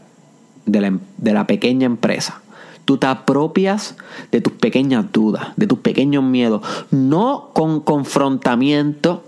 de 0.65 0.79
la, 0.79 0.97
de 1.17 1.33
la 1.33 1.45
pequeña 1.45 1.85
empresa. 1.85 2.41
Tú 2.85 2.97
te 2.97 3.07
apropias 3.07 3.97
de 4.31 4.39
tus 4.39 4.53
pequeñas 4.53 5.11
dudas, 5.11 5.47
de 5.57 5.67
tus 5.67 5.79
pequeños 5.79 6.23
miedos, 6.23 6.61
no 6.89 7.49
con 7.51 7.81
confrontamiento, 7.81 9.25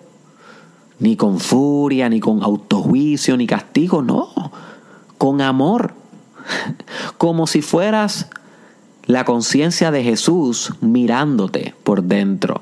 ni 0.99 1.17
con 1.17 1.41
furia, 1.41 2.07
ni 2.07 2.21
con 2.21 2.41
autojuicio, 2.41 3.35
ni 3.35 3.47
castigo, 3.47 4.01
no, 4.01 4.29
con 5.17 5.41
amor, 5.41 5.93
como 7.17 7.47
si 7.47 7.61
fueras 7.61 8.29
la 9.07 9.25
conciencia 9.25 9.89
de 9.89 10.03
Jesús 10.03 10.73
mirándote 10.81 11.73
por 11.83 12.03
dentro. 12.03 12.61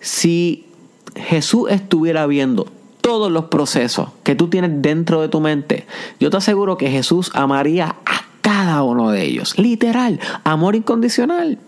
Si 0.00 0.66
Jesús 1.14 1.70
estuviera 1.70 2.26
viendo 2.26 2.66
todos 3.00 3.30
los 3.30 3.46
procesos 3.46 4.08
que 4.22 4.34
tú 4.34 4.48
tienes 4.48 4.70
dentro 4.80 5.20
de 5.20 5.28
tu 5.28 5.40
mente, 5.40 5.86
yo 6.20 6.30
te 6.30 6.36
aseguro 6.36 6.78
que 6.78 6.90
Jesús 6.90 7.30
amaría 7.34 7.96
a 8.06 8.24
cada 8.40 8.82
uno 8.84 9.10
de 9.10 9.24
ellos. 9.24 9.58
Literal, 9.58 10.20
amor 10.44 10.76
incondicional. 10.76 11.58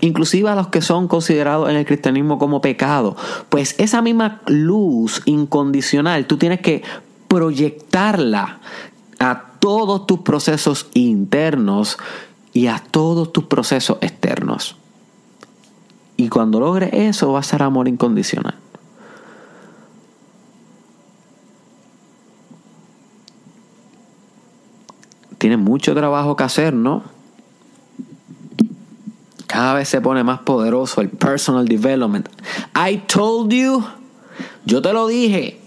Inclusive 0.00 0.48
a 0.48 0.54
los 0.54 0.68
que 0.68 0.80
son 0.80 1.08
considerados 1.08 1.68
en 1.68 1.76
el 1.76 1.84
cristianismo 1.84 2.38
como 2.38 2.62
pecado. 2.62 3.16
Pues 3.50 3.74
esa 3.78 4.00
misma 4.00 4.40
luz 4.46 5.20
incondicional 5.26 6.26
tú 6.26 6.38
tienes 6.38 6.60
que 6.60 6.82
proyectarla 7.28 8.60
a 9.18 9.50
todos 9.58 10.06
tus 10.06 10.20
procesos 10.20 10.88
internos 10.94 11.98
y 12.52 12.66
a 12.66 12.78
todos 12.78 13.32
tus 13.32 13.44
procesos 13.44 13.98
externos. 14.00 14.76
Y 16.16 16.28
cuando 16.28 16.60
logres 16.60 16.90
eso 16.92 17.32
va 17.32 17.40
a 17.40 17.42
ser 17.42 17.62
amor 17.62 17.88
incondicional. 17.88 18.54
Tiene 25.38 25.56
mucho 25.56 25.94
trabajo 25.94 26.36
que 26.36 26.44
hacer, 26.44 26.74
¿no? 26.74 27.02
Cada 29.46 29.74
vez 29.74 29.88
se 29.88 30.00
pone 30.00 30.22
más 30.22 30.40
poderoso 30.40 31.00
el 31.00 31.08
personal 31.08 31.66
development. 31.66 32.28
I 32.76 32.98
told 32.98 33.52
you. 33.52 33.82
Yo 34.64 34.82
te 34.82 34.92
lo 34.92 35.06
dije. 35.06 35.59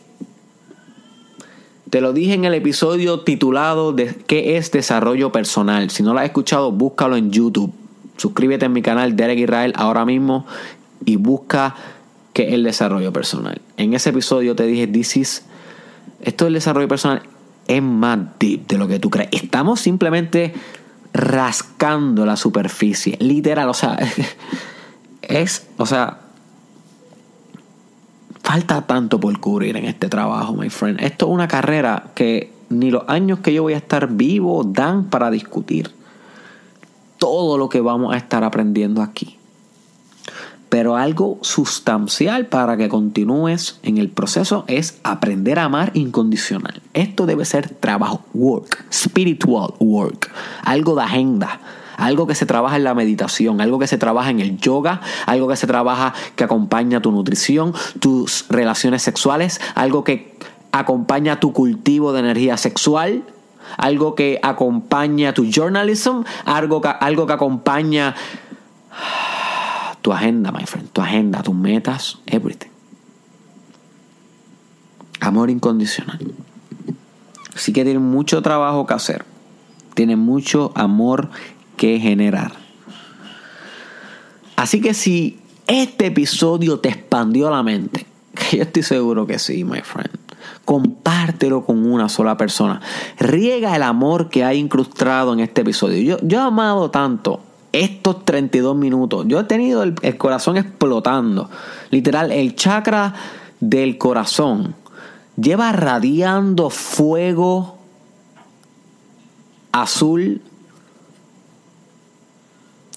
Te 1.94 2.02
lo 2.02 2.12
dije 2.12 2.34
en 2.34 2.44
el 2.44 2.56
episodio 2.56 3.20
titulado 3.20 3.94
de 3.94 4.16
¿Qué 4.26 4.58
es 4.58 4.72
desarrollo 4.72 5.32
personal? 5.32 5.92
Si 5.92 6.02
no 6.02 6.16
lo 6.16 6.22
has 6.22 6.26
escuchado, 6.26 6.72
búscalo 6.72 7.18
en 7.18 7.30
YouTube. 7.30 7.72
Suscríbete 8.18 8.66
en 8.66 8.74
mi 8.74 8.82
canal 8.82 9.16
Derek 9.16 9.38
Israel 9.38 9.74
ahora 9.76 10.04
mismo 10.04 10.48
y 11.06 11.18
busca 11.18 11.76
qué 12.34 12.48
es 12.48 12.54
el 12.54 12.64
desarrollo 12.64 13.14
personal. 13.14 13.62
En 13.78 13.94
ese 13.94 14.10
episodio 14.10 14.56
te 14.56 14.66
dije, 14.66 14.88
this 14.88 15.18
is, 15.18 15.46
esto 16.24 16.46
del 16.46 16.56
desarrollo 16.56 16.88
personal 16.88 17.22
es 17.68 17.84
más 17.84 18.18
deep 18.40 18.66
de 18.66 18.80
lo 18.80 18.88
que 18.88 18.98
tú 18.98 19.12
crees. 19.12 19.30
Estamos 19.32 19.80
simplemente 19.80 20.52
rascando 21.14 22.26
la 22.26 22.38
superficie, 22.38 23.18
literal, 23.20 23.70
o 23.70 23.76
sea, 23.76 24.00
es, 25.22 25.68
o 25.78 25.86
sea, 25.86 26.23
falta 28.44 28.84
tanto 28.84 29.20
por 29.20 29.40
cubrir 29.40 29.78
en 29.78 29.86
este 29.86 30.10
trabajo, 30.10 30.54
my 30.54 30.70
friend. 30.70 31.02
Esto 31.02 31.26
es 31.28 31.32
una 31.32 31.48
carrera 31.48 32.12
que 32.14 32.52
ni 32.70 32.92
los 32.92 33.04
años 33.08 33.40
que 33.40 33.54
yo 33.54 33.64
voy 33.64 33.74
a 33.74 33.78
estar 33.78 34.08
vivo 34.10 34.64
dan 34.64 35.06
para 35.06 35.32
discutir 35.32 35.92
todo 37.18 37.58
lo 37.58 37.70
que 37.70 37.82
vamos 37.82 38.14
a 38.14 38.18
estar 38.18 38.44
aprendiendo 38.44 39.02
aquí 39.02 39.38
pero 40.74 40.96
algo 40.96 41.38
sustancial 41.42 42.48
para 42.48 42.76
que 42.78 42.90
continúes 42.90 43.78
en 43.84 44.00
el 44.00 44.10
proceso 44.10 44.66
es 44.66 44.98
aprender 45.04 45.60
a 45.60 45.66
amar 45.66 45.92
incondicional. 45.94 46.82
Esto 46.96 47.28
debe 47.28 47.46
ser 47.46 47.70
trabajo, 47.70 48.22
work, 48.34 48.84
spiritual 48.92 49.76
work, 49.78 50.32
algo 50.64 50.96
de 50.96 51.04
agenda. 51.04 51.60
Algo 51.98 52.28
que 52.28 52.36
se 52.36 52.46
trabaja 52.46 52.76
en 52.76 52.84
la 52.84 52.94
meditación, 52.94 53.62
algo 53.62 53.80
que 53.80 53.88
se 53.88 53.98
trabaja 53.98 54.30
en 54.30 54.40
el 54.40 54.58
yoga, 54.58 55.02
algo 55.26 55.48
que 55.48 55.56
se 55.56 55.68
trabaja 55.68 56.14
que 56.36 56.44
acompaña 56.44 57.02
tu 57.02 57.12
nutrición, 57.12 57.74
tus 58.00 58.46
relaciones 58.50 59.02
sexuales, 59.02 59.62
algo 59.76 60.04
que 60.04 60.38
acompaña 60.72 61.40
tu 61.40 61.54
cultivo 61.54 62.14
de 62.14 62.20
energía 62.20 62.58
sexual, 62.58 63.24
algo 63.78 64.16
que 64.16 64.40
acompaña 64.44 65.34
tu 65.34 65.46
journalism, 65.46 66.24
algo 66.46 66.82
que, 66.82 66.90
algo 67.00 67.28
que 67.28 67.34
acompaña 67.34 68.16
tu 70.02 70.12
agenda, 70.12 70.52
my 70.52 70.66
friend, 70.66 70.90
tu 70.90 71.02
agenda, 71.02 71.42
tus 71.42 71.56
metas, 71.56 72.20
everything. 72.26 72.70
Amor 75.22 75.50
incondicional. 75.50 76.20
Así 77.56 77.72
que 77.72 77.84
tiene 77.84 78.00
mucho 78.00 78.42
trabajo 78.42 78.86
que 78.86 78.94
hacer. 78.94 79.26
Tiene 79.94 80.16
mucho 80.16 80.74
amor 80.76 81.30
que 81.76 82.00
generar. 82.00 82.52
Así 84.56 84.82
que 84.82 84.94
si 84.94 85.40
este 85.68 86.08
episodio 86.08 86.80
te 86.80 86.90
expandió 86.90 87.50
la 87.50 87.64
mente, 87.64 88.06
que 88.34 88.58
yo 88.58 88.64
estoy 88.64 88.84
seguro 88.84 89.26
que 89.26 89.40
sí, 89.40 89.64
my 89.64 89.82
friend, 89.82 90.10
compártelo 90.66 91.66
con 91.66 91.86
una 91.86 92.10
sola 92.10 92.38
persona. 92.38 92.82
Riega 93.20 93.76
el 93.76 93.84
amor 93.84 94.30
que 94.30 94.44
hay 94.44 94.60
incrustado 94.60 95.34
en 95.34 95.40
este 95.40 95.62
episodio. 95.62 96.02
Yo, 96.02 96.28
yo 96.28 96.40
he 96.40 96.42
amado 96.42 96.92
tanto 96.92 97.42
estos 97.74 98.24
32 98.24 98.76
minutos. 98.76 99.26
Yo 99.28 99.40
he 99.40 99.44
tenido 99.44 99.84
el, 99.84 100.18
corazón 100.18 100.58
explotando. 100.58 101.50
Literal, 101.90 102.32
el 102.32 102.56
chakra 102.56 103.14
del 103.60 103.98
corazón 103.98 104.76
lleva 105.36 105.72
radiando 105.72 106.70
fuego 106.70 107.78
azul, 109.72 110.42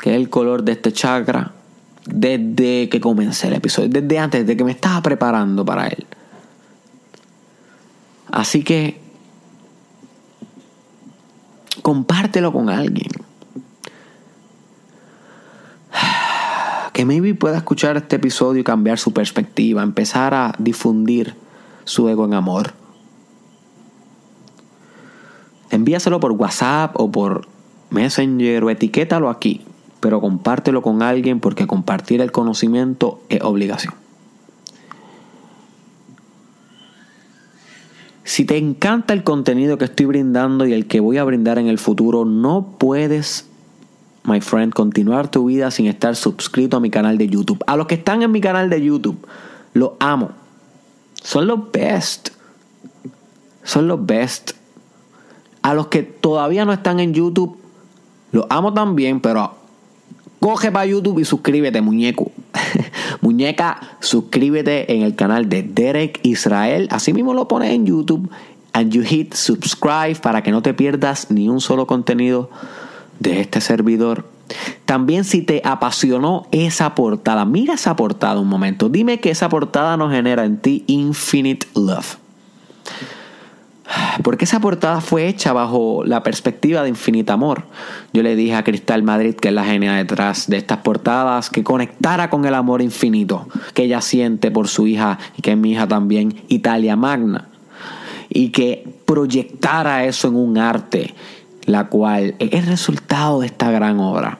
que 0.00 0.11
es 0.11 0.16
el 0.16 0.28
color 0.28 0.62
de 0.62 0.72
este 0.72 0.92
chakra, 0.92 1.52
desde 2.06 2.88
que 2.88 3.00
comencé 3.00 3.48
el 3.48 3.54
episodio, 3.54 3.88
desde 3.88 4.18
antes, 4.18 4.40
desde 4.42 4.56
que 4.56 4.64
me 4.64 4.72
estaba 4.72 5.02
preparando 5.02 5.64
para 5.64 5.88
él. 5.88 6.06
Así 8.30 8.62
que 8.62 9.00
compártelo 11.82 12.52
con 12.52 12.68
alguien. 12.68 13.11
que 16.96 17.04
maybe 17.04 17.35
pueda 17.35 17.59
escuchar 17.59 17.98
este 17.98 18.16
episodio 18.16 18.62
y 18.62 18.64
cambiar 18.64 18.98
su 18.98 19.12
perspectiva, 19.12 19.82
empezar 19.82 20.32
a 20.32 20.54
difundir 20.59 21.35
su 21.85 22.09
ego 22.09 22.24
en 22.24 22.32
amor. 22.32 22.72
Envíaselo 25.70 26.20
por 26.20 26.32
WhatsApp 26.32 26.94
o 26.98 27.12
por 27.12 27.46
Messenger 27.90 28.64
o 28.64 28.70
etiquétalo 28.70 29.28
aquí, 29.28 29.61
pero 30.07 30.21
compártelo 30.21 30.83
con 30.83 31.03
alguien 31.03 31.40
porque 31.40 31.66
compartir 31.66 32.21
el 32.21 32.31
conocimiento 32.31 33.23
es 33.29 33.42
obligación. 33.42 33.92
Si 38.23 38.45
te 38.45 38.57
encanta 38.57 39.14
el 39.14 39.25
contenido 39.25 39.79
que 39.79 39.87
estoy 39.87 40.07
brindando 40.07 40.64
y 40.64 40.75
el 40.75 40.87
que 40.87 41.01
voy 41.01 41.19
a 41.19 41.25
brindar 41.25 41.59
en 41.59 41.66
el 41.66 41.79
futuro, 41.79 42.25
no 42.25 42.77
puedes 42.79 43.49
my 44.23 44.40
friend, 44.40 44.73
continuar 44.73 45.29
tu 45.29 45.47
vida 45.47 45.73
sin 45.73 45.87
estar 45.88 46.14
suscrito 46.14 46.77
a 46.77 46.81
mi 46.81 46.90
canal 46.90 47.19
de 47.19 47.27
YouTube. 47.27 47.64
A 47.66 47.77
los 47.77 47.88
que 47.88 47.97
están 47.97 48.23
en 48.23 48.31
mi 48.31 48.40
canal 48.40 48.71
de 48.71 48.81
YouTube, 48.81 49.19
los 49.75 49.95
amo. 49.99 50.31
Son 51.14 51.49
los 51.49 51.73
best. 51.73 52.29
Son 53.64 53.88
los 53.88 54.07
best. 54.07 54.53
A 55.62 55.75
los 55.75 55.88
que 55.88 56.05
todavía 56.05 56.64
no 56.64 56.73
están 56.73 57.01
en 57.01 57.12
YouTube, 57.12 57.59
los 58.31 58.47
amo 58.51 58.73
también, 58.73 59.21
pero 59.21 59.65
coge 60.40 60.70
para 60.70 60.87
YouTube 60.87 61.20
y 61.20 61.25
suscríbete, 61.25 61.81
muñeco. 61.81 62.33
Muñeca, 63.20 63.81
suscríbete 64.01 64.92
en 64.94 65.03
el 65.03 65.14
canal 65.14 65.49
de 65.49 65.62
Derek 65.62 66.20
Israel. 66.22 66.88
Así 66.90 67.12
mismo 67.12 67.35
lo 67.35 67.49
pones 67.49 67.72
en 67.72 67.87
YouTube. 67.87 68.31
And 68.72 68.92
you 68.92 69.03
hit 69.03 69.35
subscribe 69.35 70.16
para 70.22 70.42
que 70.42 70.51
no 70.51 70.62
te 70.62 70.75
pierdas 70.75 71.31
ni 71.31 71.49
un 71.49 71.61
solo 71.61 71.87
contenido 71.87 72.51
de 73.20 73.40
este 73.40 73.61
servidor. 73.61 74.27
También 74.85 75.25
si 75.25 75.42
te 75.42 75.62
apasionó 75.64 76.46
esa 76.53 76.94
portada, 76.94 77.44
mira 77.44 77.75
esa 77.75 77.96
portada 77.96 78.38
un 78.38 78.49
momento, 78.49 78.88
dime 78.88 79.18
que 79.18 79.31
esa 79.31 79.49
portada 79.49 79.96
nos 79.96 80.12
genera 80.12 80.44
en 80.44 80.59
ti 80.59 80.85
infinite 80.87 81.66
love. 81.75 82.18
Porque 84.22 84.44
esa 84.44 84.61
portada 84.61 85.01
fue 85.01 85.29
hecha 85.29 85.53
bajo 85.53 86.05
la 86.05 86.22
perspectiva 86.22 86.83
de 86.83 86.88
infinito 86.88 87.33
amor. 87.33 87.64
Yo 88.12 88.22
le 88.22 88.35
dije 88.35 88.55
a 88.55 88.64
Cristal 88.64 89.03
Madrid, 89.03 89.35
que 89.35 89.49
es 89.49 89.55
la 89.55 89.64
genia 89.64 89.94
detrás 89.94 90.49
de 90.49 90.57
estas 90.57 90.79
portadas, 90.79 91.51
que 91.51 91.62
conectara 91.62 92.29
con 92.31 92.44
el 92.44 92.55
amor 92.55 92.83
infinito 92.83 93.49
que 93.75 93.85
ella 93.85 94.01
siente 94.01 94.51
por 94.51 94.68
su 94.68 94.87
hija 94.87 95.18
y 95.37 95.42
que 95.42 95.53
es 95.53 95.57
mi 95.57 95.72
hija 95.72 95.87
también, 95.87 96.42
Italia 96.49 96.96
Magna. 96.96 97.49
Y 98.29 98.49
que 98.49 98.88
proyectara 99.05 100.05
eso 100.05 100.29
en 100.29 100.37
un 100.37 100.59
arte 100.59 101.14
la 101.67 101.88
cual 101.88 102.37
es 102.38 102.52
el 102.52 102.67
resultado 102.67 103.40
de 103.40 103.46
esta 103.46 103.71
gran 103.71 104.00
obra. 104.00 104.38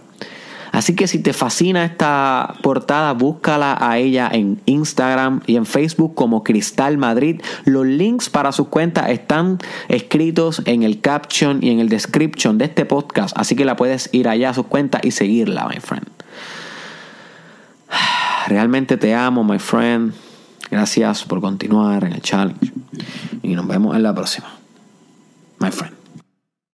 Así 0.77 0.95
que 0.95 1.09
si 1.09 1.20
te 1.20 1.33
fascina 1.33 1.87
esta 1.87 2.57
portada, 2.61 3.14
búscala 3.14 3.79
a 3.81 3.97
ella 3.97 4.29
en 4.31 4.61
Instagram 4.66 5.41
y 5.47 5.57
en 5.57 5.64
Facebook 5.64 6.14
como 6.14 6.45
Cristal 6.45 6.99
Madrid. 6.99 7.41
Los 7.64 7.87
links 7.87 8.29
para 8.29 8.53
su 8.53 8.68
cuenta 8.68 9.11
están 9.11 9.57
escritos 9.89 10.61
en 10.66 10.83
el 10.83 11.01
caption 11.01 11.61
y 11.62 11.70
en 11.70 11.81
el 11.81 11.89
description 11.89 12.59
de 12.59 12.66
este 12.66 12.85
podcast, 12.85 13.35
así 13.39 13.57
que 13.57 13.64
la 13.64 13.74
puedes 13.74 14.11
ir 14.12 14.29
allá 14.29 14.51
a 14.51 14.55
su 14.55 14.64
cuenta 14.64 15.01
y 15.03 15.12
seguirla, 15.12 15.66
my 15.66 15.81
friend. 15.81 16.09
Realmente 18.47 18.99
te 18.99 19.14
amo, 19.14 19.45
my 19.45 19.59
friend. 19.59 20.12
Gracias 20.70 21.24
por 21.24 21.41
continuar 21.41 22.05
en 22.05 22.12
el 22.12 22.20
challenge 22.20 22.70
y 23.43 23.55
nos 23.55 23.66
vemos 23.66 23.97
en 23.97 24.03
la 24.03 24.14
próxima. 24.14 24.49